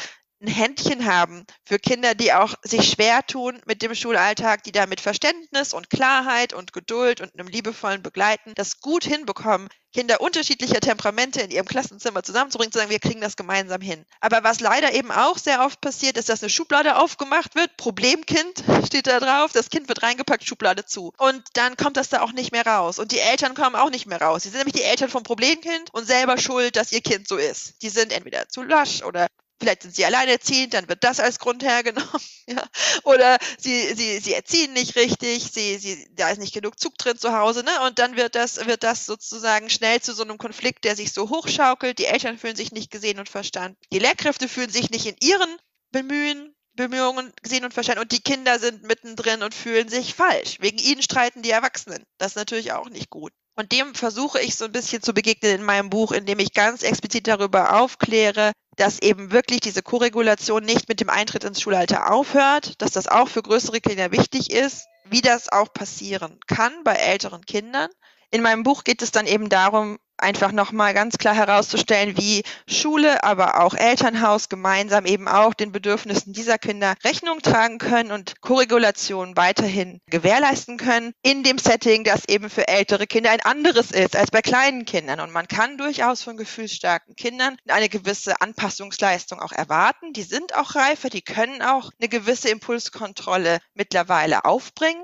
[0.41, 4.85] ein Händchen haben für Kinder, die auch sich schwer tun mit dem Schulalltag, die da
[4.85, 10.79] mit Verständnis und Klarheit und Geduld und einem liebevollen Begleiten das gut hinbekommen, Kinder unterschiedlicher
[10.79, 14.05] Temperamente in ihrem Klassenzimmer zusammenzubringen, zu sagen, wir kriegen das gemeinsam hin.
[14.21, 18.63] Aber was leider eben auch sehr oft passiert, ist, dass eine Schublade aufgemacht wird, Problemkind
[18.85, 21.11] steht da drauf, das Kind wird reingepackt, Schublade zu.
[21.17, 22.99] Und dann kommt das da auch nicht mehr raus.
[22.99, 24.43] Und die Eltern kommen auch nicht mehr raus.
[24.43, 27.81] Sie sind nämlich die Eltern vom Problemkind und selber schuld, dass ihr Kind so ist.
[27.81, 29.27] Die sind entweder zu lasch oder
[29.59, 32.09] Vielleicht sind sie alleinerziehend, dann wird das als Grund hergenommen.
[32.49, 32.67] Ja.
[33.03, 37.15] Oder sie, sie, sie erziehen nicht richtig, sie, sie, da ist nicht genug Zug drin
[37.15, 37.69] zu Hause, ne?
[37.85, 41.29] Und dann wird das, wird das sozusagen schnell zu so einem Konflikt, der sich so
[41.29, 41.99] hochschaukelt.
[41.99, 43.77] Die Eltern fühlen sich nicht gesehen und verstanden.
[43.93, 45.57] Die Lehrkräfte fühlen sich nicht in ihren
[45.91, 50.57] Bemühen Bemühungen gesehen und verstanden und die Kinder sind mittendrin und fühlen sich falsch.
[50.61, 52.05] Wegen ihnen streiten die Erwachsenen.
[52.17, 53.33] Das ist natürlich auch nicht gut.
[53.59, 56.81] Und dem versuche ich so ein bisschen zu begegnen in meinem Buch, indem ich ganz
[56.81, 62.81] explizit darüber aufkläre, dass eben wirklich diese Koregulation nicht mit dem Eintritt ins Schulalter aufhört,
[62.81, 67.45] dass das auch für größere Kinder wichtig ist, wie das auch passieren kann bei älteren
[67.45, 67.89] Kindern.
[68.31, 73.23] In meinem Buch geht es dann eben darum, einfach nochmal ganz klar herauszustellen, wie Schule,
[73.23, 79.35] aber auch Elternhaus gemeinsam eben auch den Bedürfnissen dieser Kinder Rechnung tragen können und Korregulation
[79.35, 84.31] weiterhin gewährleisten können, in dem Setting, das eben für ältere Kinder ein anderes ist als
[84.31, 85.19] bei kleinen Kindern.
[85.19, 90.13] Und man kann durchaus von gefühlsstarken Kindern eine gewisse Anpassungsleistung auch erwarten.
[90.13, 95.03] Die sind auch reifer, die können auch eine gewisse Impulskontrolle mittlerweile aufbringen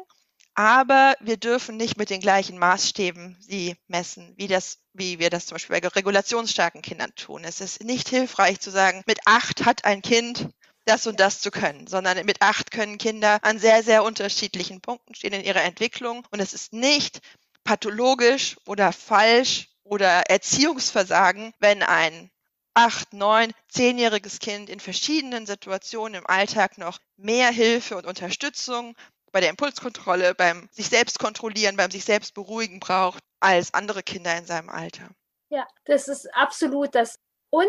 [0.55, 5.45] aber wir dürfen nicht mit den gleichen Maßstäben sie messen, wie das, wie wir das
[5.45, 7.43] zum Beispiel bei regulationsstarken Kindern tun.
[7.43, 10.49] Es ist nicht hilfreich zu sagen, mit acht hat ein Kind
[10.85, 15.13] das und das zu können, sondern mit acht können Kinder an sehr, sehr unterschiedlichen Punkten
[15.15, 17.19] stehen in ihrer Entwicklung und es ist nicht
[17.63, 22.29] pathologisch oder falsch oder Erziehungsversagen, wenn ein
[22.75, 28.95] acht, neun, zehnjähriges Kind in verschiedenen Situationen im Alltag noch mehr Hilfe und Unterstützung
[29.35, 34.33] bei der Impulskontrolle, beim sich selbst kontrollieren, beim sich selbst beruhigen braucht, als andere Kinder
[34.37, 35.09] in seinem Alter.
[35.49, 37.19] Ja, das ist absolut das.
[37.49, 37.67] Und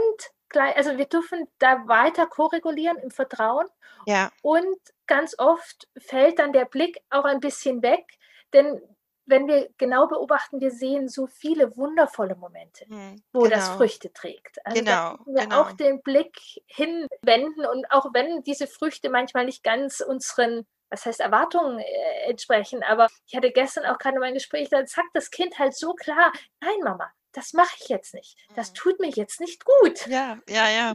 [0.55, 3.66] also wir dürfen da weiter koregulieren im Vertrauen.
[4.07, 4.31] Ja.
[4.42, 8.05] Und ganz oft fällt dann der Blick auch ein bisschen weg,
[8.52, 8.81] denn
[9.24, 13.57] wenn wir genau beobachten, wir sehen so viele wundervolle Momente, hm, wo genau.
[13.57, 14.64] das Früchte trägt.
[14.64, 15.62] Also genau, wir genau.
[15.62, 21.20] auch den Blick hinwenden und auch wenn diese Früchte manchmal nicht ganz unseren was heißt
[21.20, 25.59] Erwartungen äh, entsprechen, aber ich hatte gestern auch gerade mein Gespräch, da sagt das Kind
[25.59, 28.37] halt so klar, nein Mama, das mache ich jetzt nicht.
[28.55, 28.75] Das mhm.
[28.75, 30.07] tut mir jetzt nicht gut.
[30.07, 30.94] Ja, ja, ja.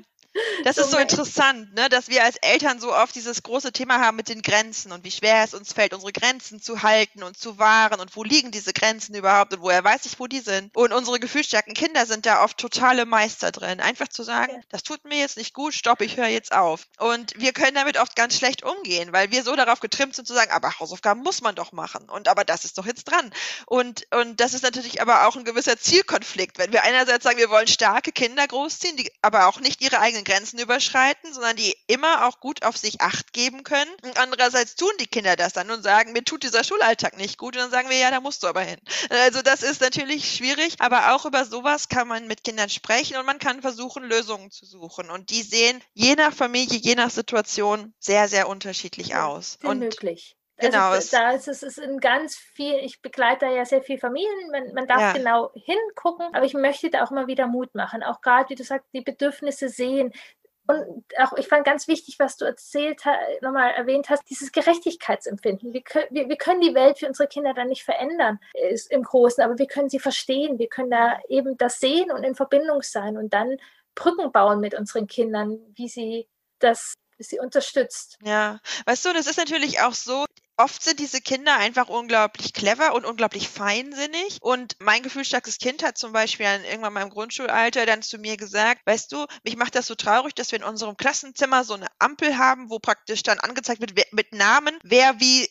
[0.64, 4.00] Das so ist so interessant, ne, dass wir als Eltern so oft dieses große Thema
[4.00, 7.38] haben mit den Grenzen und wie schwer es uns fällt, unsere Grenzen zu halten und
[7.38, 10.76] zu wahren und wo liegen diese Grenzen überhaupt und woher weiß ich, wo die sind.
[10.76, 13.80] Und unsere gefühlsstarken Kinder sind da oft totale Meister drin.
[13.80, 14.62] Einfach zu sagen, ja.
[14.70, 16.88] das tut mir jetzt nicht gut, stopp, ich höre jetzt auf.
[17.00, 20.34] Und wir können damit oft ganz schlecht umgehen, weil wir so darauf getrimmt sind zu
[20.34, 23.32] sagen, aber Hausaufgaben muss man doch machen und aber das ist doch jetzt dran.
[23.66, 27.50] Und, und das ist natürlich aber auch ein gewisser Zielkonflikt, wenn wir einerseits sagen, wir
[27.50, 32.28] wollen starke Kinder großziehen, die aber auch nicht ihre eigenen Grenzen überschreiten, sondern die immer
[32.28, 33.90] auch gut auf sich Acht geben können.
[34.04, 37.56] Und andererseits tun die Kinder das dann und sagen, mir tut dieser Schulalltag nicht gut.
[37.56, 38.80] Und dann sagen wir, ja, da musst du aber hin.
[39.10, 43.26] Also das ist natürlich schwierig, aber auch über sowas kann man mit Kindern sprechen und
[43.26, 45.10] man kann versuchen, Lösungen zu suchen.
[45.10, 49.58] Und die sehen je nach Familie, je nach Situation sehr, sehr unterschiedlich aus.
[49.64, 50.36] und möglich.
[50.62, 50.90] Genau.
[50.90, 54.74] Also, da ist es ist in ganz viel, ich begleite ja sehr viel Familien, man,
[54.74, 55.14] man darf ja.
[55.14, 58.04] genau hingucken, aber ich möchte da auch immer wieder Mut machen.
[58.04, 60.14] Auch gerade, wie du sagst, die Bedürfnisse sehen.
[60.68, 63.02] Und auch, ich fand ganz wichtig, was du erzählt
[63.42, 65.74] nochmal erwähnt hast, dieses Gerechtigkeitsempfinden.
[65.74, 69.04] Wir können, wir, wir können die Welt für unsere Kinder dann nicht verändern, ist im
[69.04, 70.60] Großen, aber wir können sie verstehen.
[70.60, 73.58] Wir können da eben das sehen und in Verbindung sein und dann
[73.96, 76.28] Brücken bauen mit unseren Kindern, wie sie
[76.60, 76.94] das
[77.24, 78.18] sie unterstützt.
[78.24, 80.26] Ja, weißt du, das ist natürlich auch so,
[80.58, 84.38] oft sind diese Kinder einfach unglaublich clever und unglaublich feinsinnig.
[84.42, 88.82] Und mein gefühlsstarkes Kind hat zum Beispiel irgendwann mal im Grundschulalter dann zu mir gesagt,
[88.86, 92.38] weißt du, mich macht das so traurig, dass wir in unserem Klassenzimmer so eine Ampel
[92.38, 95.50] haben, wo praktisch dann angezeigt wird mit Namen, wer wie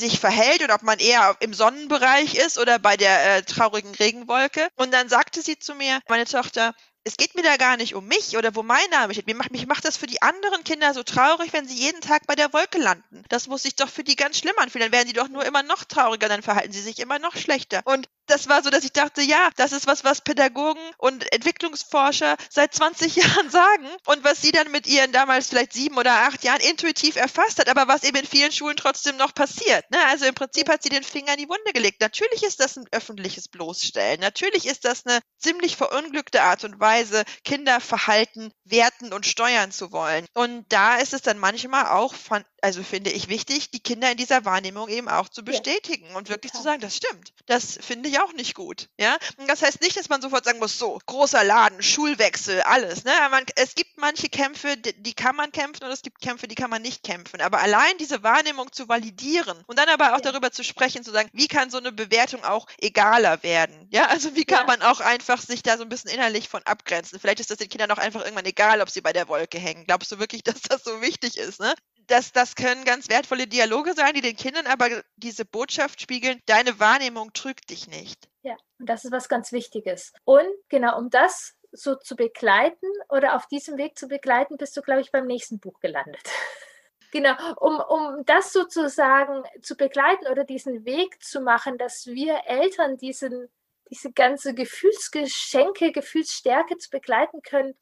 [0.00, 4.68] sich verhält oder ob man eher im Sonnenbereich ist oder bei der äh, traurigen Regenwolke.
[4.76, 6.74] Und dann sagte sie zu mir, meine Tochter,
[7.04, 9.26] es geht mir da gar nicht um mich oder wo mein Name steht.
[9.26, 12.26] Mich macht, mich macht das für die anderen Kinder so traurig, wenn sie jeden Tag
[12.26, 13.24] bei der Wolke landen.
[13.28, 14.86] Das muss sich doch für die ganz schlimm anfühlen.
[14.86, 17.80] Dann werden die doch nur immer noch trauriger, dann verhalten sie sich immer noch schlechter.
[17.84, 22.36] Und das war so, dass ich dachte, ja, das ist was, was Pädagogen und Entwicklungsforscher
[22.48, 26.44] seit 20 Jahren sagen und was sie dann mit ihren damals vielleicht sieben oder acht
[26.44, 29.90] Jahren intuitiv erfasst hat, aber was eben in vielen Schulen trotzdem noch passiert.
[29.90, 29.98] Ne?
[30.06, 32.00] Also im Prinzip hat sie den Finger in die Wunde gelegt.
[32.00, 34.20] Natürlich ist das ein öffentliches Bloßstellen.
[34.20, 40.26] Natürlich ist das eine ziemlich verunglückte Art und Weise, Kinderverhalten werten und steuern zu wollen.
[40.34, 44.16] Und da ist es dann manchmal auch von, also finde ich wichtig, die Kinder in
[44.16, 46.62] dieser Wahrnehmung eben auch zu bestätigen ja, und wirklich total.
[46.62, 47.32] zu sagen, das stimmt.
[47.46, 48.88] Das finde ich auch nicht gut.
[48.98, 53.04] Ja, und das heißt nicht, dass man sofort sagen muss, so großer Laden, Schulwechsel, alles.
[53.04, 56.48] Ne, man, es gibt manche Kämpfe, die, die kann man kämpfen und es gibt Kämpfe,
[56.48, 57.40] die kann man nicht kämpfen.
[57.40, 60.32] Aber allein diese Wahrnehmung zu validieren und dann aber auch ja.
[60.32, 63.86] darüber zu sprechen, zu sagen, wie kann so eine Bewertung auch egaler werden?
[63.90, 64.66] Ja, also wie kann ja.
[64.66, 67.18] man auch einfach sich da so ein bisschen innerlich von abgrenzen?
[67.20, 69.84] Vielleicht ist das den Kindern auch einfach irgendwann egal, ob sie bei der Wolke hängen.
[69.86, 71.60] Glaubst du wirklich, dass das so wichtig ist?
[71.60, 71.74] Ne?
[72.10, 76.78] Das, das können ganz wertvolle Dialoge sein, die den Kindern aber diese Botschaft spiegeln, deine
[76.80, 78.28] Wahrnehmung trügt dich nicht.
[78.42, 80.12] Ja, und das ist was ganz Wichtiges.
[80.24, 84.82] Und genau, um das so zu begleiten oder auf diesem Weg zu begleiten, bist du,
[84.82, 86.22] glaube ich, beim nächsten Buch gelandet.
[87.12, 92.96] genau, um, um das sozusagen zu begleiten oder diesen Weg zu machen, dass wir Eltern
[92.96, 93.48] diesen,
[93.90, 97.74] diese ganze Gefühlsgeschenke, Gefühlsstärke zu begleiten können,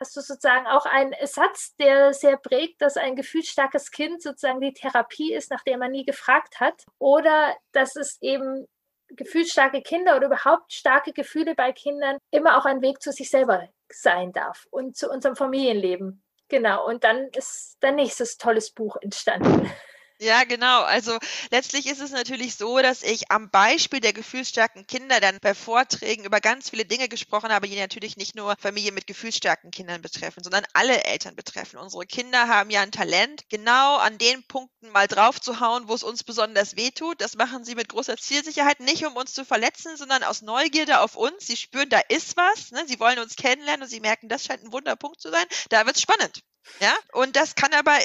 [0.00, 4.72] hast du sozusagen auch einen Satz, der sehr prägt, dass ein gefühlsstarkes Kind sozusagen die
[4.72, 6.84] Therapie ist, nach der man nie gefragt hat.
[6.98, 8.66] Oder dass es eben
[9.08, 13.68] gefühlsstarke Kinder oder überhaupt starke Gefühle bei Kindern immer auch ein Weg zu sich selber
[13.90, 16.22] sein darf und zu unserem Familienleben.
[16.48, 19.70] Genau, und dann ist dein nächstes tolles Buch entstanden.
[20.20, 20.82] Ja, genau.
[20.82, 21.16] Also
[21.52, 26.24] letztlich ist es natürlich so, dass ich am Beispiel der gefühlsstarken Kinder dann bei Vorträgen
[26.24, 30.42] über ganz viele Dinge gesprochen habe, die natürlich nicht nur Familien mit gefühlsstarken Kindern betreffen,
[30.42, 31.78] sondern alle Eltern betreffen.
[31.78, 35.94] Unsere Kinder haben ja ein Talent, genau an den Punkten mal drauf zu hauen, wo
[35.94, 37.20] es uns besonders wehtut.
[37.20, 41.14] Das machen sie mit großer Zielsicherheit, nicht um uns zu verletzen, sondern aus Neugierde auf
[41.14, 41.46] uns.
[41.46, 42.72] Sie spüren, da ist was.
[42.72, 42.84] Ne?
[42.88, 45.46] Sie wollen uns kennenlernen und sie merken, das scheint ein Wunderpunkt zu sein.
[45.68, 46.42] Da wird es spannend.
[46.80, 47.96] Ja, und das kann aber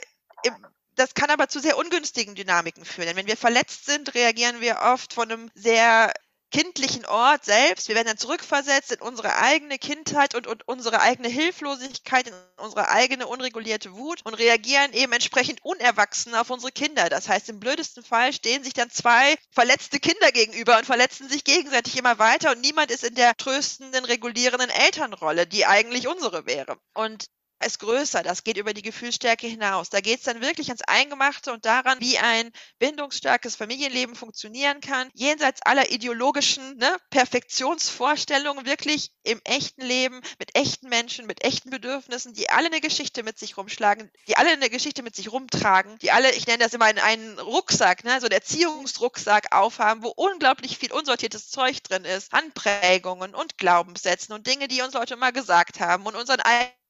[0.44, 0.54] im
[0.96, 3.08] das kann aber zu sehr ungünstigen Dynamiken führen.
[3.08, 6.12] Denn wenn wir verletzt sind, reagieren wir oft von einem sehr
[6.54, 7.88] kindlichen Ort selbst.
[7.88, 12.90] Wir werden dann zurückversetzt in unsere eigene Kindheit und, und unsere eigene Hilflosigkeit, in unsere
[12.90, 17.10] eigene unregulierte Wut und reagieren eben entsprechend unerwachsen auf unsere Kinder.
[17.10, 21.44] Das heißt, im blödesten Fall stehen sich dann zwei verletzte Kinder gegenüber und verletzen sich
[21.44, 26.78] gegenseitig immer weiter und niemand ist in der tröstenden, regulierenden Elternrolle, die eigentlich unsere wäre.
[26.94, 27.26] Und
[27.66, 29.90] ist größer, das geht über die Gefühlsstärke hinaus.
[29.90, 35.10] Da geht es dann wirklich ans Eingemachte und daran, wie ein bindungsstarkes Familienleben funktionieren kann,
[35.14, 42.34] jenseits aller ideologischen ne, Perfektionsvorstellungen, wirklich im echten Leben, mit echten Menschen, mit echten Bedürfnissen,
[42.34, 46.12] die alle eine Geschichte mit sich rumschlagen, die alle eine Geschichte mit sich rumtragen, die
[46.12, 50.78] alle, ich nenne das immer einen, einen Rucksack, ne, so einen Erziehungsrucksack aufhaben, wo unglaublich
[50.78, 55.32] viel unsortiertes Zeug drin ist, an Prägungen und Glaubenssätzen und Dinge, die uns Leute mal
[55.32, 56.83] gesagt haben und unseren eigenen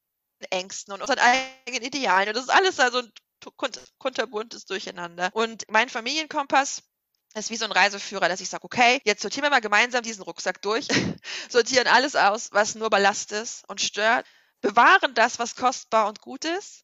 [0.49, 2.29] Ängsten und unseren eigenen Idealen.
[2.29, 3.11] Und das ist alles also ein
[3.97, 5.29] kunterbuntes Durcheinander.
[5.33, 6.83] Und mein Familienkompass
[7.35, 10.23] ist wie so ein Reiseführer, dass ich sage, okay, jetzt sortieren wir mal gemeinsam diesen
[10.23, 10.87] Rucksack durch,
[11.49, 14.25] sortieren alles aus, was nur Ballast ist und stört,
[14.61, 16.83] bewahren das, was kostbar und gut ist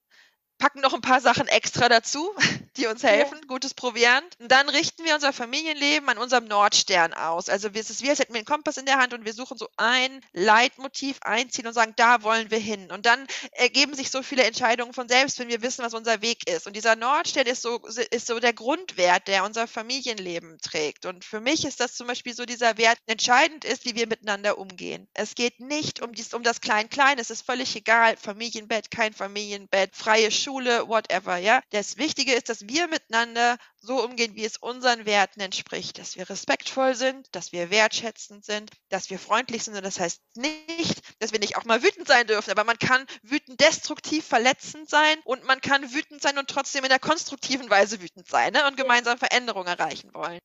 [0.59, 2.31] packen noch ein paar Sachen extra dazu,
[2.77, 3.47] die uns helfen, ja.
[3.47, 4.39] gutes Proviant.
[4.39, 7.49] Und dann richten wir unser Familienleben an unserem Nordstern aus.
[7.49, 9.57] Also es ist wie, als hätten wir einen Kompass in der Hand und wir suchen
[9.57, 12.91] so ein Leitmotiv, ein Ziel und sagen, da wollen wir hin.
[12.91, 16.47] Und dann ergeben sich so viele Entscheidungen von selbst, wenn wir wissen, was unser Weg
[16.49, 16.67] ist.
[16.67, 21.05] Und dieser Nordstern ist so, ist so der Grundwert, der unser Familienleben trägt.
[21.05, 24.57] Und für mich ist das zum Beispiel so dieser Wert, entscheidend ist, wie wir miteinander
[24.57, 25.07] umgehen.
[25.13, 29.95] Es geht nicht um, dies, um das Klein-Klein, es ist völlig egal, Familienbett, kein Familienbett,
[29.95, 31.61] freie Schule, Schule, whatever, ja.
[31.69, 36.27] Das Wichtige ist, dass wir miteinander so umgehen, wie es unseren Werten entspricht, dass wir
[36.27, 39.75] respektvoll sind, dass wir wertschätzend sind, dass wir freundlich sind.
[39.75, 43.05] Und das heißt nicht, dass wir nicht auch mal wütend sein dürfen, aber man kann
[43.21, 48.01] wütend destruktiv verletzend sein und man kann wütend sein und trotzdem in der konstruktiven Weise
[48.01, 48.65] wütend sein ne?
[48.65, 50.39] und gemeinsam Veränderungen erreichen wollen.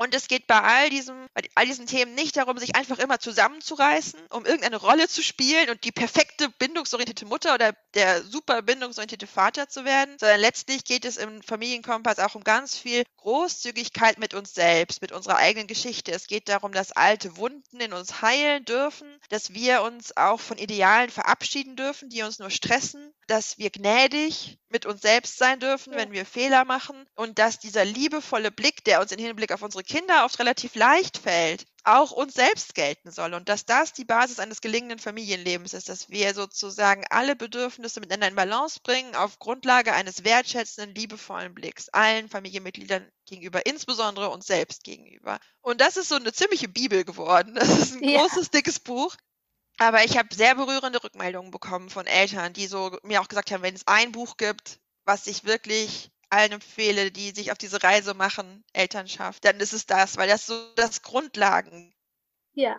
[0.00, 3.18] Und es geht bei all, diesem, bei all diesen Themen nicht darum, sich einfach immer
[3.18, 9.26] zusammenzureißen, um irgendeine Rolle zu spielen und die perfekte bindungsorientierte Mutter oder der super bindungsorientierte
[9.26, 14.32] Vater zu werden, sondern letztlich geht es im Familienkompass auch um ganz viel Großzügigkeit mit
[14.32, 16.12] uns selbst, mit unserer eigenen Geschichte.
[16.12, 20.56] Es geht darum, dass alte Wunden in uns heilen dürfen, dass wir uns auch von
[20.56, 25.92] Idealen verabschieden dürfen, die uns nur stressen, dass wir gnädig mit uns selbst sein dürfen,
[25.92, 26.00] ja.
[26.00, 29.84] wenn wir Fehler machen und dass dieser liebevolle Blick, der uns in Hinblick auf unsere
[29.84, 34.40] Kinder oft relativ leicht fällt, auch uns selbst gelten soll und dass das die Basis
[34.40, 39.92] eines gelingenden Familienlebens ist, dass wir sozusagen alle Bedürfnisse miteinander in Balance bringen auf Grundlage
[39.92, 45.38] eines wertschätzenden, liebevollen Blicks allen Familienmitgliedern gegenüber, insbesondere uns selbst gegenüber.
[45.62, 47.54] Und das ist so eine ziemliche Bibel geworden.
[47.54, 48.20] Das ist ein ja.
[48.20, 49.16] großes, dickes Buch.
[49.80, 53.62] Aber ich habe sehr berührende Rückmeldungen bekommen von Eltern, die so mir auch gesagt haben,
[53.62, 58.12] wenn es ein Buch gibt, was ich wirklich allen empfehle, die sich auf diese Reise
[58.12, 61.94] machen, Elternschaft, dann ist es das, weil das so das Grundlagen
[62.52, 62.78] ja.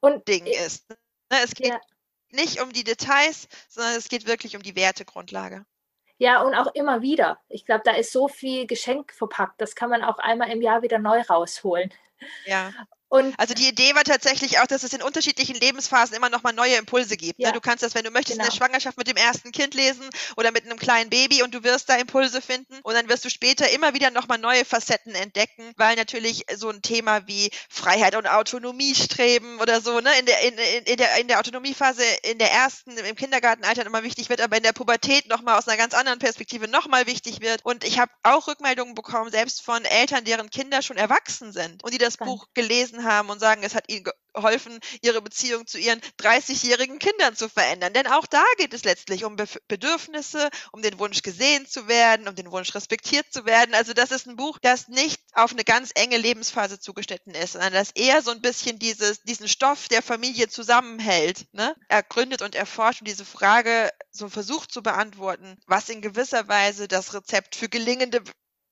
[0.00, 0.86] und Ding ist.
[0.90, 0.96] Ne?
[1.42, 1.80] Es geht ja.
[2.28, 5.64] nicht um die Details, sondern es geht wirklich um die Wertegrundlage.
[6.18, 7.40] Ja, und auch immer wieder.
[7.48, 9.62] Ich glaube, da ist so viel Geschenk verpackt.
[9.62, 11.90] Das kann man auch einmal im Jahr wieder neu rausholen.
[12.44, 12.70] Ja.
[13.14, 16.74] Und also die Idee war tatsächlich auch, dass es in unterschiedlichen Lebensphasen immer nochmal neue
[16.74, 17.38] Impulse gibt.
[17.38, 17.44] Ne?
[17.44, 17.52] Ja.
[17.52, 18.42] Du kannst das, wenn du möchtest, genau.
[18.42, 18.66] in der genau.
[18.66, 20.02] Schwangerschaft mit dem ersten Kind lesen
[20.36, 23.30] oder mit einem kleinen Baby und du wirst da Impulse finden und dann wirst du
[23.30, 28.26] später immer wieder nochmal neue Facetten entdecken, weil natürlich so ein Thema wie Freiheit und
[28.26, 32.50] Autonomie streben oder so, ne, in der, in, in, der, in der Autonomiephase in der
[32.50, 36.18] ersten, im Kindergartenalter immer wichtig wird, aber in der Pubertät nochmal aus einer ganz anderen
[36.18, 37.64] Perspektive nochmal wichtig wird.
[37.64, 41.94] Und ich habe auch Rückmeldungen bekommen, selbst von Eltern, deren Kinder schon erwachsen sind und
[41.94, 46.00] die das Buch gelesen haben und sagen, es hat ihnen geholfen, ihre Beziehung zu ihren
[46.20, 47.92] 30-jährigen Kindern zu verändern.
[47.92, 52.28] Denn auch da geht es letztlich um Be Bedürfnisse, um den Wunsch gesehen zu werden,
[52.28, 53.74] um den Wunsch respektiert zu werden.
[53.74, 57.72] Also das ist ein Buch, das nicht auf eine ganz enge Lebensphase zugeschnitten ist, sondern
[57.72, 61.74] das eher so ein bisschen dieses, diesen Stoff der Familie zusammenhält, ne?
[61.88, 67.14] ergründet und erforscht und diese Frage so versucht zu beantworten, was in gewisser Weise das
[67.14, 68.22] Rezept für gelingende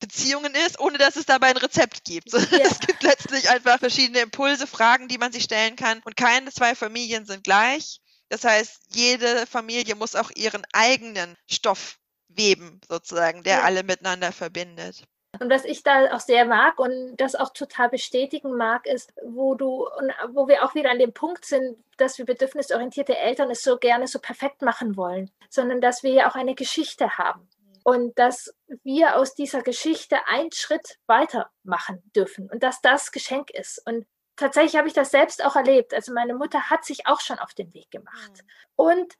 [0.02, 2.32] Beziehungen ist, ohne dass es dabei ein Rezept gibt.
[2.52, 2.68] Ja.
[2.68, 6.02] Es gibt letztlich einfach verschiedene Impulse, Fragen, die man sich stellen kann.
[6.04, 8.00] Und keine zwei Familien sind gleich.
[8.28, 13.62] Das heißt, jede Familie muss auch ihren eigenen Stoff weben, sozusagen, der ja.
[13.62, 15.04] alle miteinander verbindet.
[15.40, 19.54] Und was ich da auch sehr mag und das auch total bestätigen mag, ist, wo
[19.54, 23.62] du und wo wir auch wieder an dem Punkt sind, dass wir bedürfnisorientierte Eltern es
[23.62, 27.48] so gerne so perfekt machen wollen, sondern dass wir ja auch eine Geschichte haben
[27.84, 33.50] und dass wir aus dieser Geschichte einen Schritt weiter machen dürfen und dass das Geschenk
[33.50, 33.82] ist.
[33.86, 35.94] Und tatsächlich habe ich das selbst auch erlebt.
[35.94, 38.32] Also meine Mutter hat sich auch schon auf den Weg gemacht.
[38.32, 38.48] Mhm.
[38.76, 39.14] Und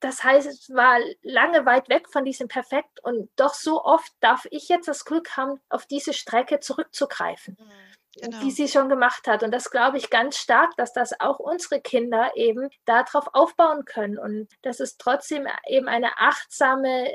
[0.00, 4.46] das heißt, es war lange weit weg von diesem Perfekt und doch so oft darf
[4.50, 7.56] ich jetzt das Glück haben, auf diese Strecke zurückzugreifen.
[7.58, 7.96] Mhm.
[8.18, 8.40] Genau.
[8.40, 9.42] die sie schon gemacht hat.
[9.42, 14.18] Und das glaube ich ganz stark, dass das auch unsere Kinder eben darauf aufbauen können
[14.18, 17.14] und dass es trotzdem eben eine achtsame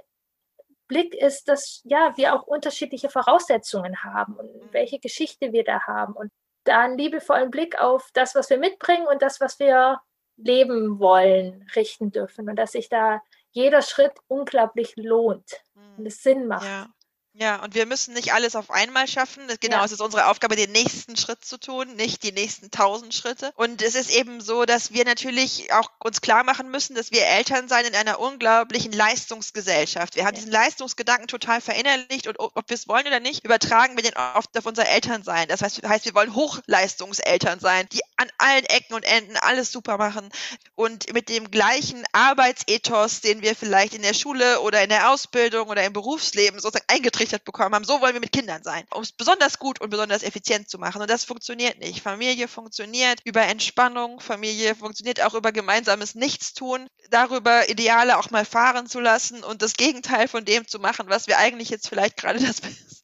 [0.92, 4.68] Blick ist, dass ja, wir auch unterschiedliche Voraussetzungen haben und mhm.
[4.72, 6.34] welche Geschichte wir da haben und
[6.66, 10.02] da einen liebevollen Blick auf das, was wir mitbringen und das, was wir
[10.36, 15.62] leben wollen, richten dürfen und dass sich da jeder Schritt unglaublich lohnt
[15.98, 16.66] und es Sinn macht.
[16.66, 16.88] Ja.
[17.34, 19.44] Ja, und wir müssen nicht alles auf einmal schaffen.
[19.62, 19.86] Genau, ja.
[19.86, 23.54] es ist unsere Aufgabe, den nächsten Schritt zu tun, nicht die nächsten tausend Schritte.
[23.56, 27.26] Und es ist eben so, dass wir natürlich auch uns klar machen müssen, dass wir
[27.26, 30.18] Eltern sein in einer unglaublichen Leistungsgesellschaft.
[30.18, 30.40] Wir haben ja.
[30.42, 34.58] diesen Leistungsgedanken total verinnerlicht und ob wir es wollen oder nicht, übertragen wir den oft
[34.58, 35.48] auf unser Elternsein.
[35.48, 39.98] Das heißt, heißt, wir wollen Hochleistungseltern sein, die an allen Ecken und Enden alles super
[39.98, 40.30] machen
[40.76, 45.70] und mit dem gleichen Arbeitsethos, den wir vielleicht in der Schule oder in der Ausbildung
[45.70, 49.02] oder im Berufsleben sozusagen eingetragen eingetrichtert bekommen haben, so wollen wir mit Kindern sein, um
[49.04, 51.02] es besonders gut und besonders effizient zu machen.
[51.02, 52.02] Und das funktioniert nicht.
[52.02, 58.88] Familie funktioniert über Entspannung, Familie funktioniert auch über gemeinsames Nichtstun, darüber Ideale auch mal fahren
[58.88, 62.40] zu lassen und das Gegenteil von dem zu machen, was wir eigentlich jetzt vielleicht gerade
[62.46, 62.62] das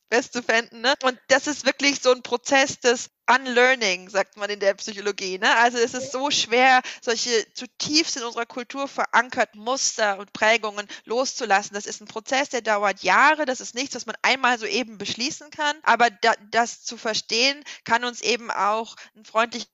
[0.10, 0.82] Beste fänden.
[0.82, 0.94] Ne?
[1.04, 5.38] Und das ist wirklich so ein Prozess des Unlearning, sagt man in der Psychologie.
[5.38, 5.54] Ne?
[5.58, 11.74] Also es ist so schwer, solche zutiefst in unserer Kultur verankerten Muster und Prägungen loszulassen.
[11.74, 13.46] Das ist ein Prozess, der dauert Jahre.
[13.46, 15.76] Das ist nichts, was man einmal so eben beschließen kann.
[15.84, 19.68] Aber da, das zu verstehen, kann uns eben auch einen freundlichen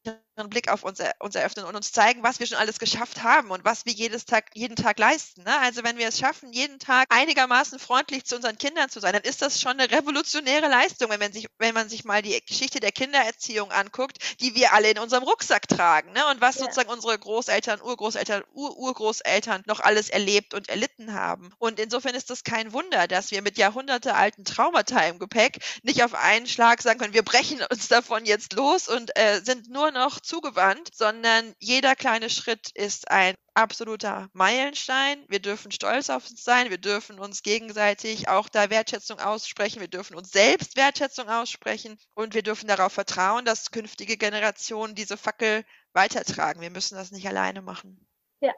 [0.49, 3.63] Blick auf uns, uns eröffnen und uns zeigen, was wir schon alles geschafft haben und
[3.63, 5.43] was wir jedes Tag, jeden Tag leisten.
[5.43, 5.59] Ne?
[5.59, 9.21] Also wenn wir es schaffen, jeden Tag einigermaßen freundlich zu unseren Kindern zu sein, dann
[9.21, 12.79] ist das schon eine revolutionäre Leistung, wenn man sich, wenn man sich mal die Geschichte
[12.79, 16.13] der Kinder erzählt Erziehung anguckt, die wir alle in unserem Rucksack tragen.
[16.13, 16.21] Ne?
[16.32, 16.62] Und was ja.
[16.62, 21.51] sozusagen unsere Großeltern, Urgroßeltern, Ururgroßeltern noch alles erlebt und erlitten haben.
[21.60, 26.13] Und insofern ist das kein Wunder, dass wir mit jahrhundertealten Traumata im Gepäck nicht auf
[26.13, 30.21] einen Schlag sagen können, wir brechen uns davon jetzt los und äh, sind nur noch
[30.21, 35.23] zugewandt, sondern jeder kleine Schritt ist ein absoluter Meilenstein.
[35.27, 36.69] Wir dürfen stolz auf uns sein.
[36.69, 39.79] Wir dürfen uns gegenseitig auch da Wertschätzung aussprechen.
[39.79, 45.17] Wir dürfen uns selbst Wertschätzung aussprechen und wir dürfen darauf vertrauen, dass künftige Generationen diese
[45.17, 45.63] Fackel
[45.93, 46.61] weitertragen.
[46.61, 48.07] Wir müssen das nicht alleine machen.
[48.39, 48.53] Ja,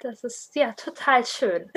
[0.00, 1.70] das ist ja total schön.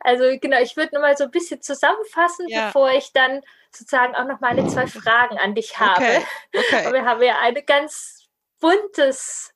[0.00, 2.66] Also genau, ich würde nochmal so ein bisschen zusammenfassen, ja.
[2.66, 6.02] bevor ich dann sozusagen auch noch meine zwei Fragen an dich habe.
[6.02, 6.26] Okay.
[6.54, 6.92] Okay.
[6.92, 8.26] wir haben ja ein ganz
[8.60, 9.54] buntes,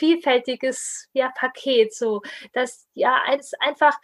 [0.00, 2.22] vielfältiges ja, Paket, so
[2.54, 3.98] dass ja eins einfach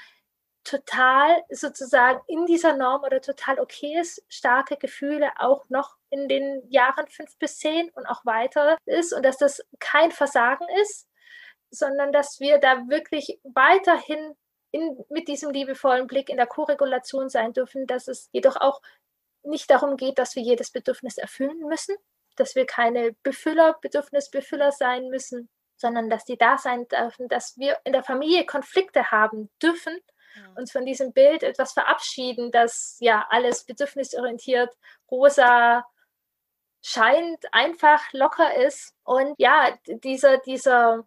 [0.63, 6.63] total sozusagen in dieser Norm oder total okay ist, starke Gefühle auch noch in den
[6.71, 11.09] Jahren fünf bis zehn und auch weiter ist und dass das kein Versagen ist,
[11.71, 14.35] sondern dass wir da wirklich weiterhin
[14.73, 18.83] in, mit diesem liebevollen Blick in der Koregulation sein dürfen, dass es jedoch auch
[19.45, 21.97] nicht darum geht, dass wir jedes Bedürfnis erfüllen müssen,
[22.35, 27.79] dass wir keine Befüller, Bedürfnisbefüller sein müssen, sondern dass die da sein dürfen, dass wir
[27.85, 29.99] in der Familie Konflikte haben dürfen,
[30.57, 34.75] uns von diesem Bild etwas verabschieden, dass ja alles bedürfnisorientiert,
[35.11, 35.85] rosa
[36.83, 38.95] scheint, einfach locker ist.
[39.03, 41.07] Und ja, dieser, dieser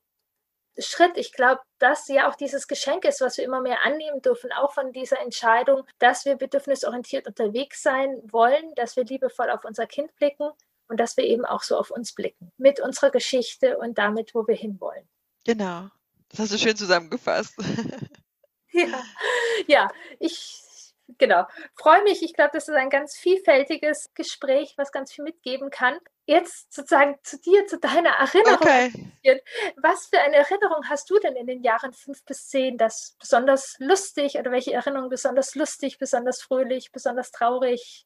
[0.77, 1.17] Schritt.
[1.17, 4.73] Ich glaube, dass ja auch dieses Geschenk ist, was wir immer mehr annehmen dürfen, auch
[4.73, 10.15] von dieser Entscheidung, dass wir bedürfnisorientiert unterwegs sein wollen, dass wir liebevoll auf unser Kind
[10.15, 10.49] blicken
[10.89, 14.45] und dass wir eben auch so auf uns blicken, mit unserer Geschichte und damit, wo
[14.47, 15.07] wir hinwollen.
[15.45, 15.89] Genau.
[16.29, 17.55] Das hast du schön zusammengefasst.
[18.71, 19.03] ja,
[19.67, 20.61] ja ich
[21.17, 21.45] genau.
[21.75, 22.21] Freue mich.
[22.23, 25.97] Ich glaube, das ist ein ganz vielfältiges Gespräch, was ganz viel mitgeben kann.
[26.25, 28.61] Jetzt sozusagen zu dir, zu deiner Erinnerung.
[28.61, 29.41] Okay.
[29.77, 33.75] Was für eine Erinnerung hast du denn in den Jahren fünf bis zehn, das besonders
[33.79, 38.05] lustig oder welche Erinnerung besonders lustig, besonders fröhlich, besonders traurig?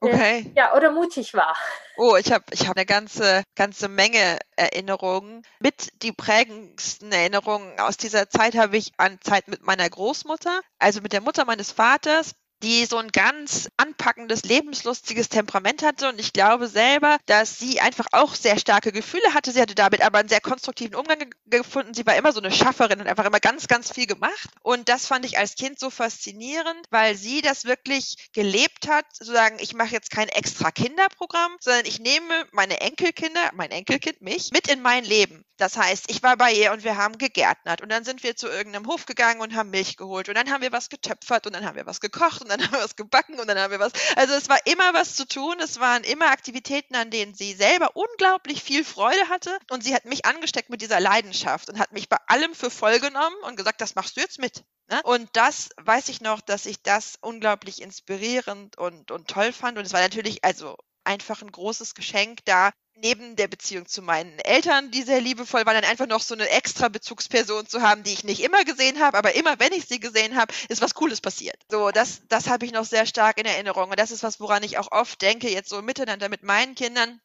[0.00, 0.52] Okay.
[0.54, 1.56] ja, oder mutig war.
[1.96, 5.42] Oh, ich habe ich hab eine ganze, ganze Menge Erinnerungen.
[5.60, 11.00] Mit die prägendsten Erinnerungen aus dieser Zeit habe ich an Zeit mit meiner Großmutter, also
[11.00, 16.08] mit der Mutter meines Vaters die so ein ganz anpackendes, lebenslustiges Temperament hatte.
[16.08, 19.52] Und ich glaube selber, dass sie einfach auch sehr starke Gefühle hatte.
[19.52, 21.94] Sie hatte damit aber einen sehr konstruktiven Umgang gefunden.
[21.94, 24.48] Sie war immer so eine Schafferin und einfach immer ganz, ganz viel gemacht.
[24.62, 29.24] Und das fand ich als Kind so faszinierend, weil sie das wirklich gelebt hat, zu
[29.24, 34.50] sagen, ich mache jetzt kein extra Kinderprogramm, sondern ich nehme meine Enkelkinder, mein Enkelkind, mich,
[34.52, 35.44] mit in mein Leben.
[35.56, 38.48] Das heißt, ich war bei ihr und wir haben gegärtnert und dann sind wir zu
[38.48, 41.64] irgendeinem Hof gegangen und haben Milch geholt und dann haben wir was getöpfert und dann
[41.64, 43.92] haben wir was gekocht und dann haben wir was gebacken und dann haben wir was.
[44.16, 45.56] Also es war immer was zu tun.
[45.60, 50.04] Es waren immer Aktivitäten, an denen sie selber unglaublich viel Freude hatte und sie hat
[50.04, 53.80] mich angesteckt mit dieser Leidenschaft und hat mich bei allem für voll genommen und gesagt,
[53.80, 54.64] das machst du jetzt mit.
[54.88, 55.00] Ne?
[55.04, 59.78] Und das weiß ich noch, dass ich das unglaublich inspirierend und, und toll fand.
[59.78, 64.38] Und es war natürlich, also einfach ein großes Geschenk, da neben der Beziehung zu meinen
[64.38, 68.12] Eltern, die sehr liebevoll waren, dann einfach noch so eine extra Bezugsperson zu haben, die
[68.12, 71.20] ich nicht immer gesehen habe, aber immer, wenn ich sie gesehen habe, ist was Cooles
[71.20, 71.56] passiert.
[71.70, 73.90] So, das, das habe ich noch sehr stark in Erinnerung.
[73.90, 77.20] Und das ist was, woran ich auch oft denke, jetzt so miteinander mit meinen Kindern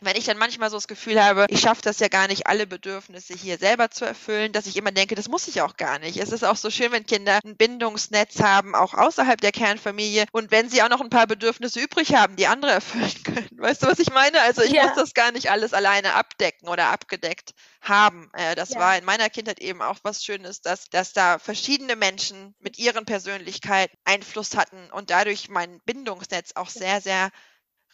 [0.00, 2.66] wenn ich dann manchmal so das Gefühl habe, ich schaffe das ja gar nicht, alle
[2.66, 6.18] Bedürfnisse hier selber zu erfüllen, dass ich immer denke, das muss ich auch gar nicht.
[6.18, 10.50] Es ist auch so schön, wenn Kinder ein Bindungsnetz haben, auch außerhalb der Kernfamilie und
[10.52, 13.58] wenn sie auch noch ein paar Bedürfnisse übrig haben, die andere erfüllen können.
[13.58, 14.40] Weißt du, was ich meine?
[14.42, 14.84] Also ich ja.
[14.84, 18.30] muss das gar nicht alles alleine abdecken oder abgedeckt haben.
[18.34, 18.80] Äh, das ja.
[18.80, 23.04] war in meiner Kindheit eben auch was Schönes, dass, dass da verschiedene Menschen mit ihren
[23.04, 27.30] Persönlichkeiten Einfluss hatten und dadurch mein Bindungsnetz auch sehr, sehr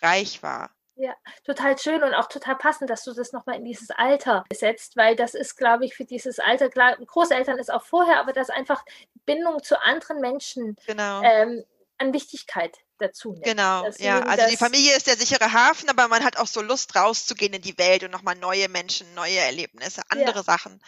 [0.02, 0.70] reich war.
[0.96, 1.14] Ja,
[1.44, 5.16] total schön und auch total passend, dass du das nochmal in dieses Alter setzt, weil
[5.16, 8.84] das ist, glaube ich, für dieses Alter, klar, Großeltern ist auch vorher, aber dass einfach
[9.26, 11.20] Bindung zu anderen Menschen genau.
[11.22, 11.64] ähm,
[11.98, 13.44] an Wichtigkeit dazu nimmt.
[13.44, 14.20] Genau, ja.
[14.20, 17.62] Also die Familie ist der sichere Hafen, aber man hat auch so Lust rauszugehen in
[17.62, 20.42] die Welt und nochmal neue Menschen, neue Erlebnisse, andere ja.
[20.44, 20.80] Sachen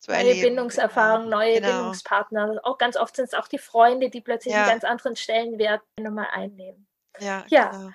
[0.00, 0.42] zu neue erleben.
[0.42, 1.68] Bindungserfahrungen, neue genau.
[1.68, 2.60] Bindungspartner.
[2.64, 4.62] Auch ganz oft sind es auch die Freunde, die plötzlich ja.
[4.62, 6.88] einen ganz anderen Stellenwert nochmal einnehmen.
[7.20, 7.70] Ja, ja.
[7.70, 7.90] Genau.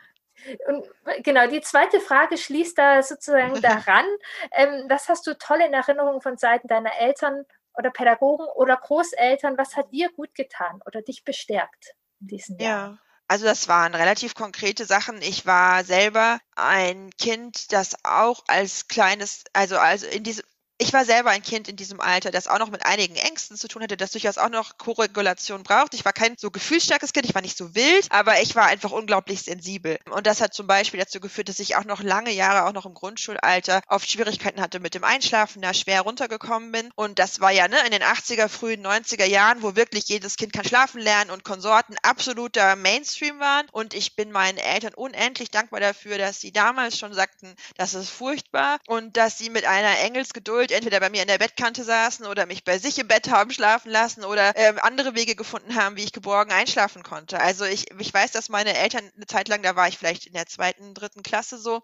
[0.67, 0.85] Und
[1.23, 4.05] genau, die zweite Frage schließt da sozusagen daran.
[4.51, 7.45] Ähm, was hast du toll in Erinnerung von Seiten deiner Eltern
[7.77, 9.57] oder Pädagogen oder Großeltern?
[9.57, 12.93] Was hat dir gut getan oder dich bestärkt in diesen Jahren?
[12.93, 12.99] Ja.
[13.29, 15.21] Also das waren relativ konkrete Sachen.
[15.21, 20.45] Ich war selber ein Kind, das auch als kleines, also also in diesem
[20.79, 23.67] ich war selber ein Kind in diesem Alter, das auch noch mit einigen Ängsten zu
[23.67, 25.95] tun hatte, das durchaus auch noch Korregulation braucht.
[25.95, 28.91] Ich war kein so gefühlsstarkes Kind, ich war nicht so wild, aber ich war einfach
[28.91, 29.97] unglaublich sensibel.
[30.11, 32.85] Und das hat zum Beispiel dazu geführt, dass ich auch noch lange Jahre, auch noch
[32.85, 36.91] im Grundschulalter, oft Schwierigkeiten hatte mit dem Einschlafen, da schwer runtergekommen bin.
[36.95, 40.53] Und das war ja ne, in den 80er, frühen 90er Jahren, wo wirklich jedes Kind
[40.53, 43.65] kann schlafen lernen und Konsorten absoluter Mainstream waren.
[43.71, 48.09] Und ich bin meinen Eltern unendlich dankbar dafür, dass sie damals schon sagten, das ist
[48.09, 52.25] furchtbar und dass sie mit einer Engelsgeduld gefühlt entweder bei mir in der Bettkante saßen
[52.25, 55.95] oder mich bei sich im Bett haben schlafen lassen oder äh, andere Wege gefunden haben,
[55.95, 57.39] wie ich geborgen einschlafen konnte.
[57.39, 60.33] Also ich, ich weiß, dass meine Eltern eine Zeit lang, da war ich vielleicht in
[60.33, 61.81] der zweiten, dritten Klasse so,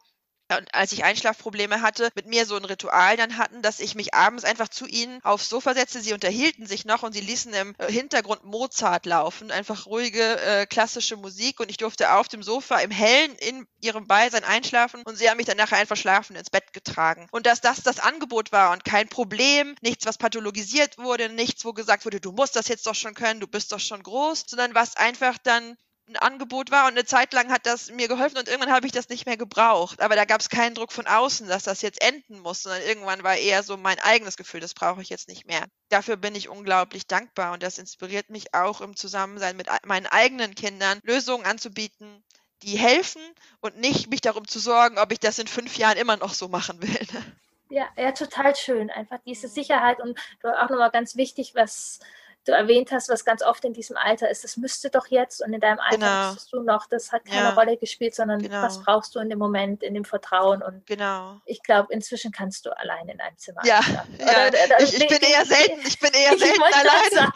[0.72, 4.44] als ich Einschlafprobleme hatte, mit mir so ein Ritual dann hatten, dass ich mich abends
[4.44, 6.02] einfach zu ihnen aufs Sofa setzte.
[6.02, 10.66] Sie unterhielten sich noch und sie ließen im äh, Hintergrund Mozart laufen, einfach ruhige äh,
[10.66, 15.18] klassische Musik und ich durfte auf dem Sofa im Hellen in ihrem Beisein einschlafen und
[15.18, 17.28] sie haben mich dann nachher einfach schlafen ins Bett getragen.
[17.32, 21.74] Und dass das das Angebot war und kein Problem, nichts, was pathologisiert wurde, nichts, wo
[21.74, 24.76] gesagt wurde, du musst das jetzt doch schon können, du bist doch schon groß, sondern
[24.76, 25.78] was einfach dann
[26.14, 28.92] ein Angebot war und eine Zeit lang hat das mir geholfen und irgendwann habe ich
[28.92, 30.02] das nicht mehr gebraucht.
[30.02, 33.24] Aber da gab es keinen Druck von außen, dass das jetzt enden muss, sondern irgendwann
[33.24, 35.66] war eher so mein eigenes Gefühl, das brauche ich jetzt nicht mehr.
[35.90, 40.56] Dafür bin ich unglaublich dankbar und das inspiriert mich auch im Zusammensein mit meinen eigenen
[40.56, 42.24] Kindern, Lösungen anzubieten,
[42.62, 43.22] die helfen
[43.60, 46.48] und nicht mich darum zu sorgen, ob ich das in fünf Jahren immer noch so
[46.48, 47.08] machen will.
[47.70, 48.92] Ja, ja, total schön.
[48.92, 52.00] Einfach diese Sicherheit und auch nochmal ganz wichtig, was
[52.46, 55.54] du erwähnt hast, was ganz oft in diesem Alter ist, das müsste doch jetzt und
[55.54, 56.26] in deinem Alter genau.
[56.28, 57.54] müsstest du noch, das hat keine ja.
[57.54, 58.62] Rolle gespielt, sondern genau.
[58.62, 61.40] was brauchst du in dem Moment, in dem Vertrauen und genau.
[61.46, 63.80] ich glaube, inzwischen kannst du allein in einem Zimmer ja,
[64.20, 64.48] ja.
[64.48, 67.32] Oder, ich, ich bin eher selten, ich bin eher selten allein.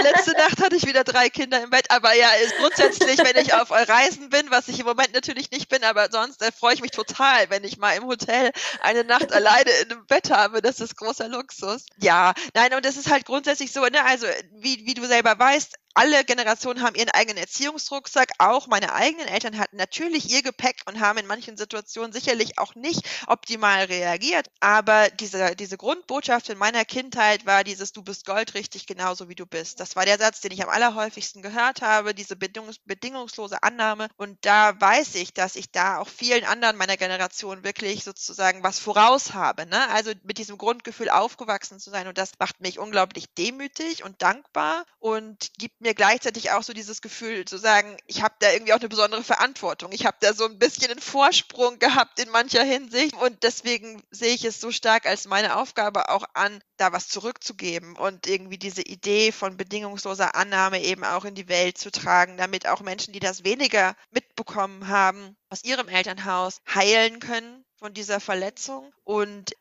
[0.00, 3.54] Letzte Nacht hatte ich wieder drei Kinder im Bett, aber ja, ist grundsätzlich, wenn ich
[3.54, 6.82] auf Reisen bin, was ich im Moment natürlich nicht bin, aber sonst äh, freue ich
[6.82, 10.80] mich total, wenn ich mal im Hotel eine Nacht alleine in einem Bett habe, das
[10.80, 11.86] ist großer Luxus.
[11.98, 15.76] Ja, nein, und es ist halt grundsätzlich so, ne, also wie, wie du selber weißt,
[15.94, 18.30] alle Generationen haben ihren eigenen Erziehungsrucksack.
[18.38, 22.74] Auch meine eigenen Eltern hatten natürlich ihr Gepäck und haben in manchen Situationen sicherlich auch
[22.74, 24.48] nicht optimal reagiert.
[24.60, 29.44] Aber diese, diese Grundbotschaft in meiner Kindheit war dieses Du bist goldrichtig genauso wie du
[29.44, 29.80] bist.
[29.80, 34.08] Das war der Satz, den ich am allerhäufigsten gehört habe, diese bedingungs bedingungslose Annahme.
[34.16, 38.78] Und da weiß ich, dass ich da auch vielen anderen meiner Generation wirklich sozusagen was
[38.78, 39.66] voraus habe.
[39.66, 39.88] Ne?
[39.90, 42.08] Also mit diesem Grundgefühl aufgewachsen zu sein.
[42.08, 47.02] Und das macht mich unglaublich demütig und dankbar und gibt mir gleichzeitig auch so dieses
[47.02, 49.92] Gefühl zu sagen, ich habe da irgendwie auch eine besondere Verantwortung.
[49.92, 54.34] Ich habe da so ein bisschen einen Vorsprung gehabt in mancher Hinsicht und deswegen sehe
[54.34, 58.82] ich es so stark als meine Aufgabe auch an, da was zurückzugeben und irgendwie diese
[58.82, 63.20] Idee von bedingungsloser Annahme eben auch in die Welt zu tragen, damit auch Menschen, die
[63.20, 69.54] das weniger mitbekommen haben, aus ihrem Elternhaus heilen können von dieser Verletzung und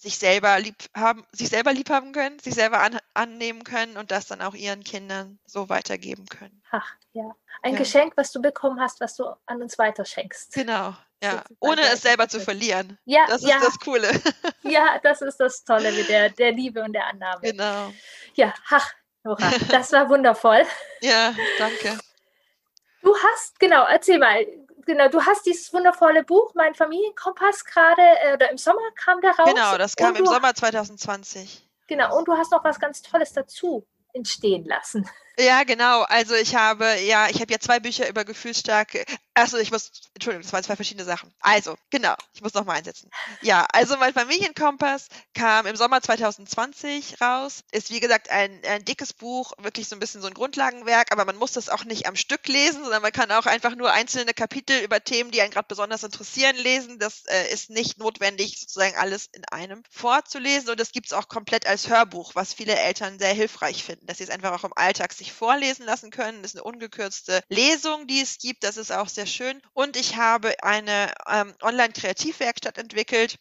[0.00, 4.10] sich selber lieb haben, sich selber lieb haben können, sich selber an, annehmen können und
[4.10, 6.62] das dann auch ihren Kindern so weitergeben können.
[6.70, 7.34] Ach, ja.
[7.62, 7.80] Ein ja.
[7.80, 10.54] Geschenk, was du bekommen hast, was du an uns weiterschenkst.
[10.54, 11.44] Genau, ja.
[11.60, 12.98] Ohne es selber zu verlieren.
[13.04, 13.56] Ja, das ja.
[13.56, 14.10] ist das Coole.
[14.62, 17.40] Ja, das ist das Tolle mit der, der Liebe und der Annahme.
[17.42, 17.92] Genau.
[18.34, 18.92] Ja, ach,
[19.24, 20.64] Nora, das war wundervoll.
[21.02, 21.98] Ja, danke.
[23.02, 24.46] Du hast, genau, erzähl mal,
[24.90, 29.30] genau, du hast dieses wundervolle Buch, Mein Familienkompass, gerade, äh, oder im Sommer kam der
[29.30, 29.48] raus.
[29.52, 31.66] Genau, das kam im Sommer 2020.
[31.86, 35.08] Genau, und du hast noch was ganz Tolles dazu entstehen lassen.
[35.38, 36.02] Ja, genau.
[36.02, 39.04] Also ich habe, ja, ich habe ja zwei Bücher über gefühlsstarke.
[39.40, 41.32] Achso, ich muss, Entschuldigung, das waren zwei verschiedene Sachen.
[41.40, 43.10] Also, genau, ich muss nochmal einsetzen.
[43.40, 47.64] Ja, also mein Familienkompass kam im Sommer 2020 raus.
[47.72, 51.24] Ist wie gesagt ein, ein dickes Buch, wirklich so ein bisschen so ein Grundlagenwerk, aber
[51.24, 54.34] man muss das auch nicht am Stück lesen, sondern man kann auch einfach nur einzelne
[54.34, 56.98] Kapitel über Themen, die einen gerade besonders interessieren, lesen.
[56.98, 60.68] Das äh, ist nicht notwendig, sozusagen alles in einem vorzulesen.
[60.68, 64.18] Und das gibt es auch komplett als Hörbuch, was viele Eltern sehr hilfreich finden, dass
[64.18, 66.42] sie es einfach auch im Alltag sich vorlesen lassen können.
[66.42, 68.64] Das ist eine ungekürzte Lesung, die es gibt.
[68.64, 69.62] Das ist auch sehr schön.
[69.72, 73.38] Und ich habe eine ähm, Online-Kreativwerkstatt entwickelt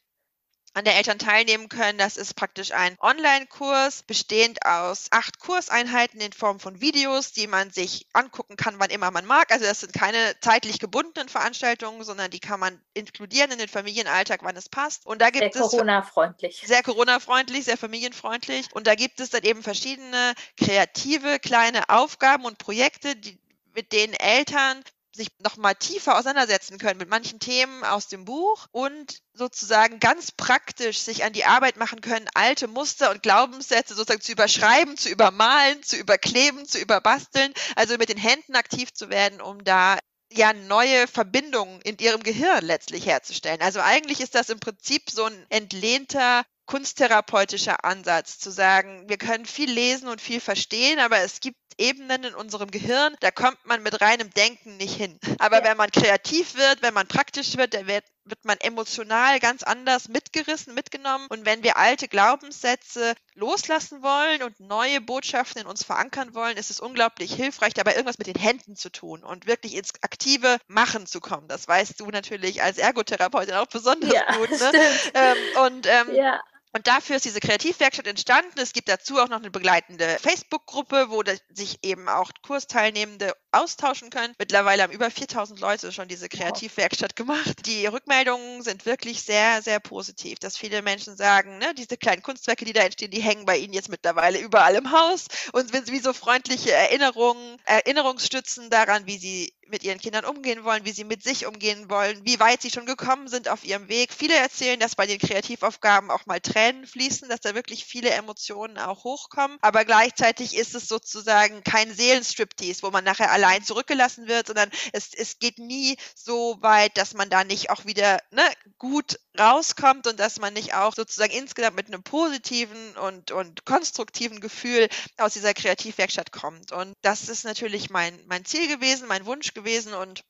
[0.73, 1.97] an der Eltern teilnehmen können.
[1.97, 7.71] Das ist praktisch ein Online-Kurs, bestehend aus acht Kurseinheiten in Form von Videos, die man
[7.71, 9.51] sich angucken kann, wann immer man mag.
[9.51, 14.41] Also das sind keine zeitlich gebundenen Veranstaltungen, sondern die kann man inkludieren in den Familienalltag,
[14.43, 15.05] wann es passt.
[15.05, 16.63] Und da gibt sehr es Corona-freundlich.
[16.65, 18.67] Sehr Corona-freundlich, sehr familienfreundlich.
[18.73, 23.39] Und da gibt es dann eben verschiedene kreative kleine Aufgaben und Projekte, die
[23.73, 24.83] mit denen Eltern
[25.19, 30.99] sich nochmal tiefer auseinandersetzen können mit manchen Themen aus dem Buch und sozusagen ganz praktisch
[30.99, 35.83] sich an die Arbeit machen können, alte Muster und Glaubenssätze sozusagen zu überschreiben, zu übermalen,
[35.83, 39.99] zu überkleben, zu überbasteln, also mit den Händen aktiv zu werden, um da
[40.31, 43.61] ja neue Verbindungen in ihrem Gehirn letztlich herzustellen.
[43.61, 49.47] Also eigentlich ist das im Prinzip so ein entlehnter kunsttherapeutischer Ansatz, zu sagen, wir können
[49.47, 53.81] viel lesen und viel verstehen, aber es gibt Ebenen in unserem Gehirn, da kommt man
[53.81, 55.19] mit reinem Denken nicht hin.
[55.39, 55.63] Aber ja.
[55.63, 60.09] wenn man kreativ wird, wenn man praktisch wird, dann wird, wird man emotional ganz anders
[60.09, 61.27] mitgerissen, mitgenommen.
[61.29, 66.69] Und wenn wir alte Glaubenssätze loslassen wollen und neue Botschaften in uns verankern wollen, ist
[66.69, 71.05] es unglaublich hilfreich, dabei irgendwas mit den Händen zu tun und wirklich ins aktive Machen
[71.05, 71.47] zu kommen.
[71.47, 74.49] Das weißt du natürlich als Ergotherapeutin auch besonders ja, gut.
[74.59, 74.71] Ne?
[75.13, 76.41] Ähm, und ähm, ja
[76.71, 78.59] Und dafür ist diese Kreativwerkstatt entstanden.
[78.59, 84.35] Es gibt dazu auch noch eine begleitende Facebook-Gruppe, wo sich eben auch Kursteilnehmende austauschen können.
[84.37, 87.65] Mittlerweile haben über 4000 Leute schon diese Kreativwerkstatt gemacht.
[87.65, 92.65] Die Rückmeldungen sind wirklich sehr, sehr positiv, dass viele Menschen sagen, ne, diese kleinen Kunstwerke,
[92.65, 95.99] die da entstehen, die hängen bei ihnen jetzt mittlerweile überall im Haus und sind wie
[95.99, 101.23] so freundliche Erinnerungen, Erinnerungsstützen daran, wie sie mit ihren Kindern umgehen wollen, wie sie mit
[101.23, 104.13] sich umgehen wollen, wie weit sie schon gekommen sind auf ihrem Weg.
[104.13, 108.77] Viele erzählen, dass bei den Kreativaufgaben auch mal Tränen fließen, dass da wirklich viele Emotionen
[108.77, 109.57] auch hochkommen.
[109.61, 115.13] Aber gleichzeitig ist es sozusagen kein Seelenstriptease, wo man nachher allein zurückgelassen wird, sondern es,
[115.13, 118.43] es geht nie so weit, dass man da nicht auch wieder ne,
[118.77, 124.41] gut rauskommt und dass man nicht auch sozusagen insgesamt mit einem positiven und, und konstruktiven
[124.41, 126.71] Gefühl aus dieser Kreativwerkstatt kommt.
[126.71, 130.23] Und das ist natürlich mein, mein Ziel gewesen, mein Wunsch gewesen und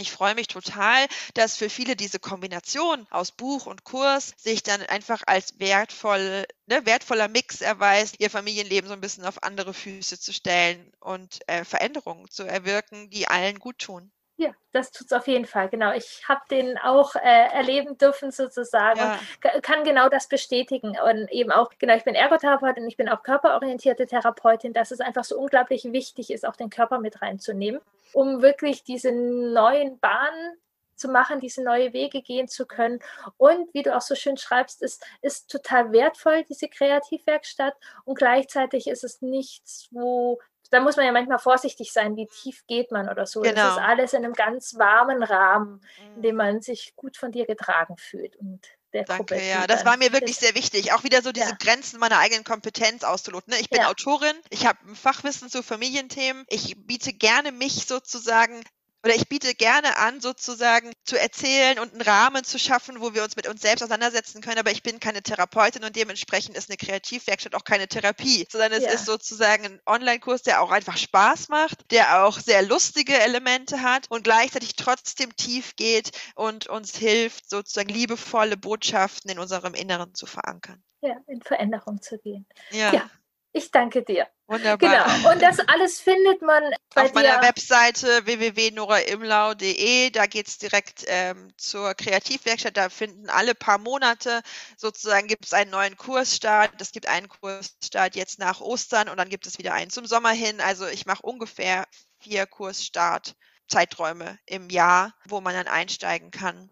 [0.00, 4.80] ich freue mich total, dass für viele diese Kombination aus Buch und Kurs sich dann
[4.82, 10.20] einfach als wertvoll, ne, wertvoller Mix erweist, ihr Familienleben so ein bisschen auf andere Füße
[10.20, 14.12] zu stellen und äh, Veränderungen zu erwirken, die allen gut tun.
[14.40, 15.92] Ja, das tut es auf jeden Fall, genau.
[15.92, 19.18] Ich habe den auch äh, erleben dürfen sozusagen ja.
[19.52, 20.96] und kann genau das bestätigen.
[20.96, 25.24] Und eben auch, genau, ich bin Ergotherapeutin, ich bin auch körperorientierte Therapeutin, dass es einfach
[25.24, 27.80] so unglaublich wichtig ist, auch den Körper mit reinzunehmen,
[28.12, 30.56] um wirklich diese neuen Bahnen
[30.94, 33.00] zu machen, diese neue Wege gehen zu können.
[33.38, 37.74] Und wie du auch so schön schreibst, ist, ist total wertvoll, diese Kreativwerkstatt.
[38.04, 40.38] Und gleichzeitig ist es nichts, wo
[40.70, 43.40] da muss man ja manchmal vorsichtig sein, wie tief geht man oder so.
[43.40, 43.54] Genau.
[43.54, 43.88] Das ist genau.
[43.88, 45.80] alles in einem ganz warmen Rahmen,
[46.16, 46.36] in dem mhm.
[46.36, 48.36] man sich gut von dir getragen fühlt.
[48.36, 48.60] Und
[48.92, 49.66] der Danke, Gruppe ja.
[49.66, 50.92] Das war mir wirklich sehr wichtig.
[50.92, 51.56] Auch wieder so diese ja.
[51.58, 53.52] Grenzen meiner eigenen Kompetenz auszuloten.
[53.52, 53.60] Ne?
[53.60, 53.88] Ich bin ja.
[53.88, 56.44] Autorin, ich habe ein Fachwissen zu Familienthemen.
[56.48, 58.62] Ich biete gerne mich sozusagen
[59.04, 63.22] oder ich biete gerne an, sozusagen zu erzählen und einen Rahmen zu schaffen, wo wir
[63.22, 64.58] uns mit uns selbst auseinandersetzen können.
[64.58, 68.82] Aber ich bin keine Therapeutin und dementsprechend ist eine Kreativwerkstatt auch keine Therapie, sondern es
[68.82, 68.90] ja.
[68.90, 74.10] ist sozusagen ein Online-Kurs, der auch einfach Spaß macht, der auch sehr lustige Elemente hat
[74.10, 80.26] und gleichzeitig trotzdem tief geht und uns hilft, sozusagen liebevolle Botschaften in unserem Inneren zu
[80.26, 80.82] verankern.
[81.00, 82.46] Ja, in Veränderung zu gehen.
[82.72, 82.92] ja.
[82.92, 83.10] ja.
[83.52, 84.26] Ich danke dir.
[84.46, 85.06] Wunderbar.
[85.06, 85.32] Genau.
[85.32, 86.62] Und das alles findet man
[86.94, 90.10] auf meiner Webseite www.noraimlau.de.
[90.10, 92.76] Da geht es direkt ähm, zur Kreativwerkstatt.
[92.76, 94.42] Da finden alle paar Monate
[94.76, 96.80] sozusagen gibt es einen neuen Kursstart.
[96.80, 100.30] Es gibt einen Kursstart jetzt nach Ostern und dann gibt es wieder einen zum Sommer
[100.30, 100.60] hin.
[100.60, 101.86] Also ich mache ungefähr
[102.18, 103.34] vier Kursstart.
[103.70, 106.70] Zeiträume im Jahr, wo man dann einsteigen kann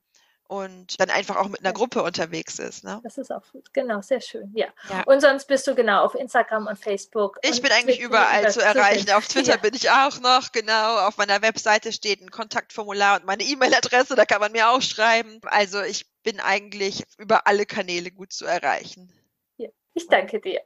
[0.48, 2.84] und dann einfach auch mit einer Gruppe unterwegs ist.
[2.84, 3.00] Ne?
[3.02, 3.42] Das ist auch.
[3.72, 4.50] Genau, sehr schön.
[4.54, 4.66] Ja.
[4.88, 5.02] ja.
[5.04, 7.38] Und sonst bist du genau auf Instagram und Facebook.
[7.42, 9.10] Ich und bin eigentlich Twitter überall zu erreichen.
[9.10, 9.56] Auf Twitter ja.
[9.58, 10.98] bin ich auch noch, genau.
[11.06, 15.40] Auf meiner Webseite steht ein Kontaktformular und meine E-Mail-Adresse, da kann man mir auch schreiben.
[15.44, 19.12] Also ich bin eigentlich über alle Kanäle gut zu erreichen.
[19.56, 19.68] Ja.
[19.94, 20.60] Ich danke dir.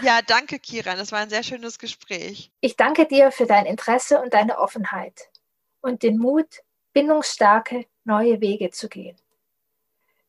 [0.00, 0.98] Ja, danke, Kiran.
[0.98, 2.50] Das war ein sehr schönes Gespräch.
[2.60, 5.28] Ich danke dir für dein Interesse und deine Offenheit
[5.80, 6.62] und den Mut,
[6.98, 9.16] bindungsstarke neue Wege zu gehen.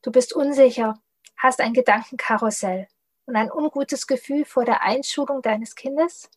[0.03, 1.01] Du bist unsicher,
[1.35, 2.87] hast ein Gedankenkarussell
[3.25, 6.29] und ein ungutes Gefühl vor der Einschulung deines Kindes?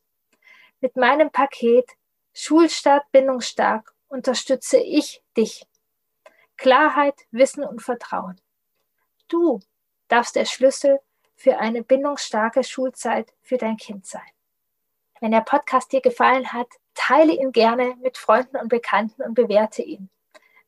[0.81, 1.85] Mit meinem Paket
[2.33, 5.67] Schulstart bindungsstark unterstütze ich dich.
[6.57, 8.41] Klarheit, Wissen und Vertrauen.
[9.29, 9.61] Du
[10.09, 11.01] darfst der Schlüssel
[11.37, 14.33] für eine bindungsstarke Schulzeit für dein Kind sein.
[15.21, 19.83] Wenn der Podcast dir gefallen hat, teile ihn gerne mit Freunden und Bekannten und bewerte
[19.83, 20.09] ihn.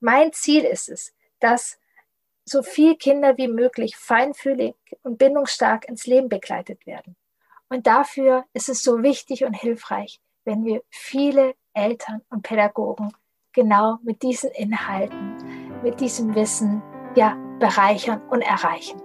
[0.05, 1.79] Mein Ziel ist es, dass
[2.45, 7.17] so viele Kinder wie möglich feinfühlig und bindungsstark ins Leben begleitet werden.
[7.71, 13.15] Und dafür ist es so wichtig und hilfreich, wenn wir viele Eltern und Pädagogen
[13.55, 16.83] genau mit diesen Inhalten, mit diesem Wissen
[17.17, 19.01] ja bereichern und erreichen.